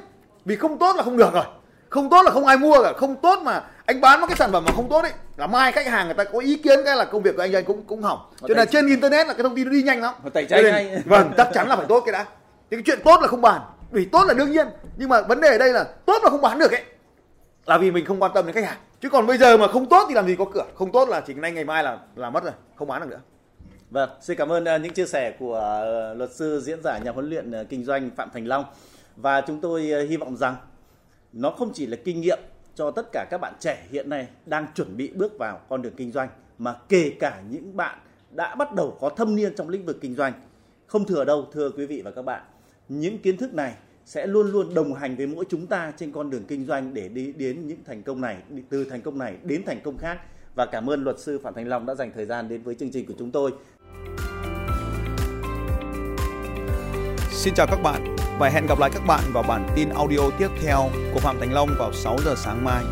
vì 0.45 0.57
không 0.57 0.79
tốt 0.79 0.97
là 0.97 1.03
không 1.03 1.17
được 1.17 1.33
rồi. 1.33 1.45
Không 1.89 2.11
tốt 2.11 2.23
là 2.23 2.31
không 2.31 2.47
ai 2.47 2.59
mua 2.59 2.83
cả. 2.83 2.93
Không 2.97 3.17
tốt 3.17 3.39
mà 3.43 3.65
anh 3.87 4.01
bán 4.01 4.21
một 4.21 4.27
cái 4.27 4.37
sản 4.37 4.53
phẩm 4.53 4.65
mà 4.65 4.73
không 4.73 4.89
tốt 4.89 5.01
ấy 5.01 5.13
là 5.37 5.47
mai 5.47 5.73
khách 5.73 5.87
hàng 5.87 6.07
người 6.07 6.15
ta 6.15 6.25
có 6.25 6.39
ý 6.39 6.57
kiến 6.57 6.79
cái 6.85 6.97
là 6.97 7.05
công 7.05 7.23
việc 7.23 7.37
của 7.37 7.43
anh 7.43 7.53
anh 7.53 7.65
cũng 7.65 7.83
cũng 7.83 8.03
hỏng. 8.03 8.21
Cho 8.41 8.55
nên 8.55 8.69
trên 8.69 8.87
internet 8.87 9.27
là 9.27 9.35
cái 9.35 9.43
thông 9.43 9.55
tin 9.55 9.67
nó 9.67 9.73
đi 9.73 9.83
nhanh 9.83 10.01
lắm. 10.01 10.15
Tẩy 10.33 10.47
chay 10.47 11.03
vâng 11.05 11.33
chắc 11.37 11.51
chắn 11.55 11.69
là 11.69 11.77
phải 11.77 11.87
tốt 11.89 12.03
cái 12.07 12.13
đã 12.13 12.27
thì 12.73 12.77
cái 12.77 12.83
chuyện 12.87 12.99
tốt 13.05 13.19
là 13.23 13.29
không 13.29 13.41
bàn 13.41 13.63
vì 13.91 14.05
tốt 14.05 14.25
là 14.25 14.35
đương 14.35 14.51
nhiên 14.51 14.67
nhưng 14.97 15.09
mà 15.09 15.23
vấn 15.23 15.41
đề 15.41 15.49
ở 15.49 15.59
đây 15.59 15.73
là 15.73 15.85
tốt 15.85 16.21
mà 16.25 16.31
không 16.31 16.41
bán 16.41 16.59
được 16.59 16.71
ấy 16.71 16.83
là 17.67 17.79
vì 17.79 17.91
mình 17.91 18.05
không 18.05 18.23
quan 18.23 18.33
tâm 18.35 18.47
đến 18.47 18.55
khách 18.55 18.65
hàng 18.65 18.79
chứ 19.01 19.09
còn 19.09 19.27
bây 19.27 19.39
giờ 19.39 19.57
mà 19.57 19.69
không 19.69 19.89
tốt 19.89 20.07
thì 20.09 20.15
làm 20.15 20.27
gì 20.27 20.37
có 20.37 20.45
cửa 20.45 20.65
không 20.75 20.93
tốt 20.93 21.09
là 21.09 21.21
chỉ 21.21 21.35
nay 21.35 21.53
ngày 21.53 21.65
mai 21.65 21.85
là 21.85 21.99
là 22.17 22.31
mất 22.31 22.45
rồi 22.45 22.53
không 22.77 22.89
bán 22.89 23.01
được 23.01 23.11
nữa 23.11 23.21
Vâng, 23.91 24.11
xin 24.21 24.37
cảm 24.37 24.53
ơn 24.53 24.65
ờ, 24.65 24.79
những 24.79 24.93
chia 24.93 25.07
sẻ 25.07 25.37
của 25.39 25.55
ờ, 25.55 26.15
luật 26.15 26.33
sư 26.33 26.61
diễn 26.61 26.83
giả 26.83 26.99
nhà 26.99 27.11
huấn 27.11 27.31
luyện 27.31 27.51
ờ, 27.51 27.65
kinh 27.65 27.85
doanh 27.85 28.11
Phạm 28.11 28.31
Thành 28.35 28.47
Long 28.47 28.65
và 29.17 29.41
chúng 29.41 29.61
tôi 29.61 29.83
hy 30.09 30.17
vọng 30.17 30.37
rằng 30.37 30.57
nó 31.33 31.51
không 31.51 31.73
chỉ 31.75 31.87
là 31.87 31.97
kinh 32.05 32.21
nghiệm 32.21 32.39
cho 32.75 32.91
tất 32.91 33.07
cả 33.13 33.27
các 33.31 33.39
bạn 33.41 33.55
trẻ 33.61 33.87
hiện 33.91 34.11
nay 34.11 34.27
đang 34.47 34.67
chuẩn 34.75 34.97
bị 34.97 35.13
bước 35.15 35.39
vào 35.39 35.61
con 35.69 35.83
đường 35.83 35.93
kinh 35.97 36.13
doanh 36.13 36.29
mà 36.59 36.75
kể 36.89 37.13
cả 37.21 37.43
những 37.51 37.77
bạn 37.77 37.99
đã 38.31 38.55
bắt 38.55 38.75
đầu 38.75 38.97
có 39.01 39.09
thâm 39.09 39.37
niên 39.37 39.57
trong 39.57 39.69
lĩnh 39.69 39.87
vực 39.87 39.99
kinh 40.01 40.15
doanh. 40.15 40.33
Không 40.87 41.05
thừa 41.05 41.25
đâu 41.25 41.47
thưa 41.53 41.71
quý 41.71 41.87
vị 41.87 42.03
và 42.05 42.11
các 42.11 42.23
bạn. 42.23 42.43
Những 42.89 43.19
kiến 43.19 43.37
thức 43.37 43.55
này 43.55 43.75
sẽ 44.05 44.27
luôn 44.27 44.53
luôn 44.53 44.75
đồng 44.75 44.95
hành 44.95 45.17
với 45.17 45.27
mỗi 45.27 45.45
chúng 45.49 45.67
ta 45.67 45.93
trên 45.97 46.13
con 46.13 46.31
đường 46.31 46.45
kinh 46.49 46.67
doanh 46.67 46.95
để 46.95 47.09
đi 47.09 47.33
đến 47.33 47.67
những 47.67 47.79
thành 47.85 48.03
công 48.03 48.21
này, 48.21 48.37
từ 48.69 48.85
thành 48.85 49.03
công 49.03 49.19
này 49.19 49.37
đến 49.43 49.63
thành 49.67 49.81
công 49.85 49.99
khác. 49.99 50.19
Và 50.55 50.67
cảm 50.67 50.91
ơn 50.91 51.05
luật 51.05 51.19
sư 51.19 51.41
Phạm 51.43 51.55
Thành 51.55 51.69
Long 51.69 51.87
đã 51.87 51.95
dành 51.95 52.13
thời 52.15 52.27
gian 52.27 52.49
đến 52.49 52.63
với 52.63 52.75
chương 52.75 52.91
trình 52.91 53.07
của 53.07 53.15
chúng 53.19 53.31
tôi. 53.31 53.51
Xin 57.31 57.55
chào 57.55 57.67
các 57.67 57.83
bạn 57.83 58.17
và 58.39 58.49
hẹn 58.49 58.67
gặp 58.69 58.79
lại 58.79 58.91
các 58.95 59.03
bạn 59.07 59.21
vào 59.33 59.43
bản 59.49 59.69
tin 59.77 59.89
audio 59.89 60.31
tiếp 60.39 60.49
theo 60.63 60.91
của 61.15 61.21
Phạm 61.21 61.37
Thành 61.41 61.53
Long 61.53 61.69
vào 61.79 61.93
6 61.93 62.17
giờ 62.25 62.35
sáng 62.37 62.65
mai. 62.65 62.85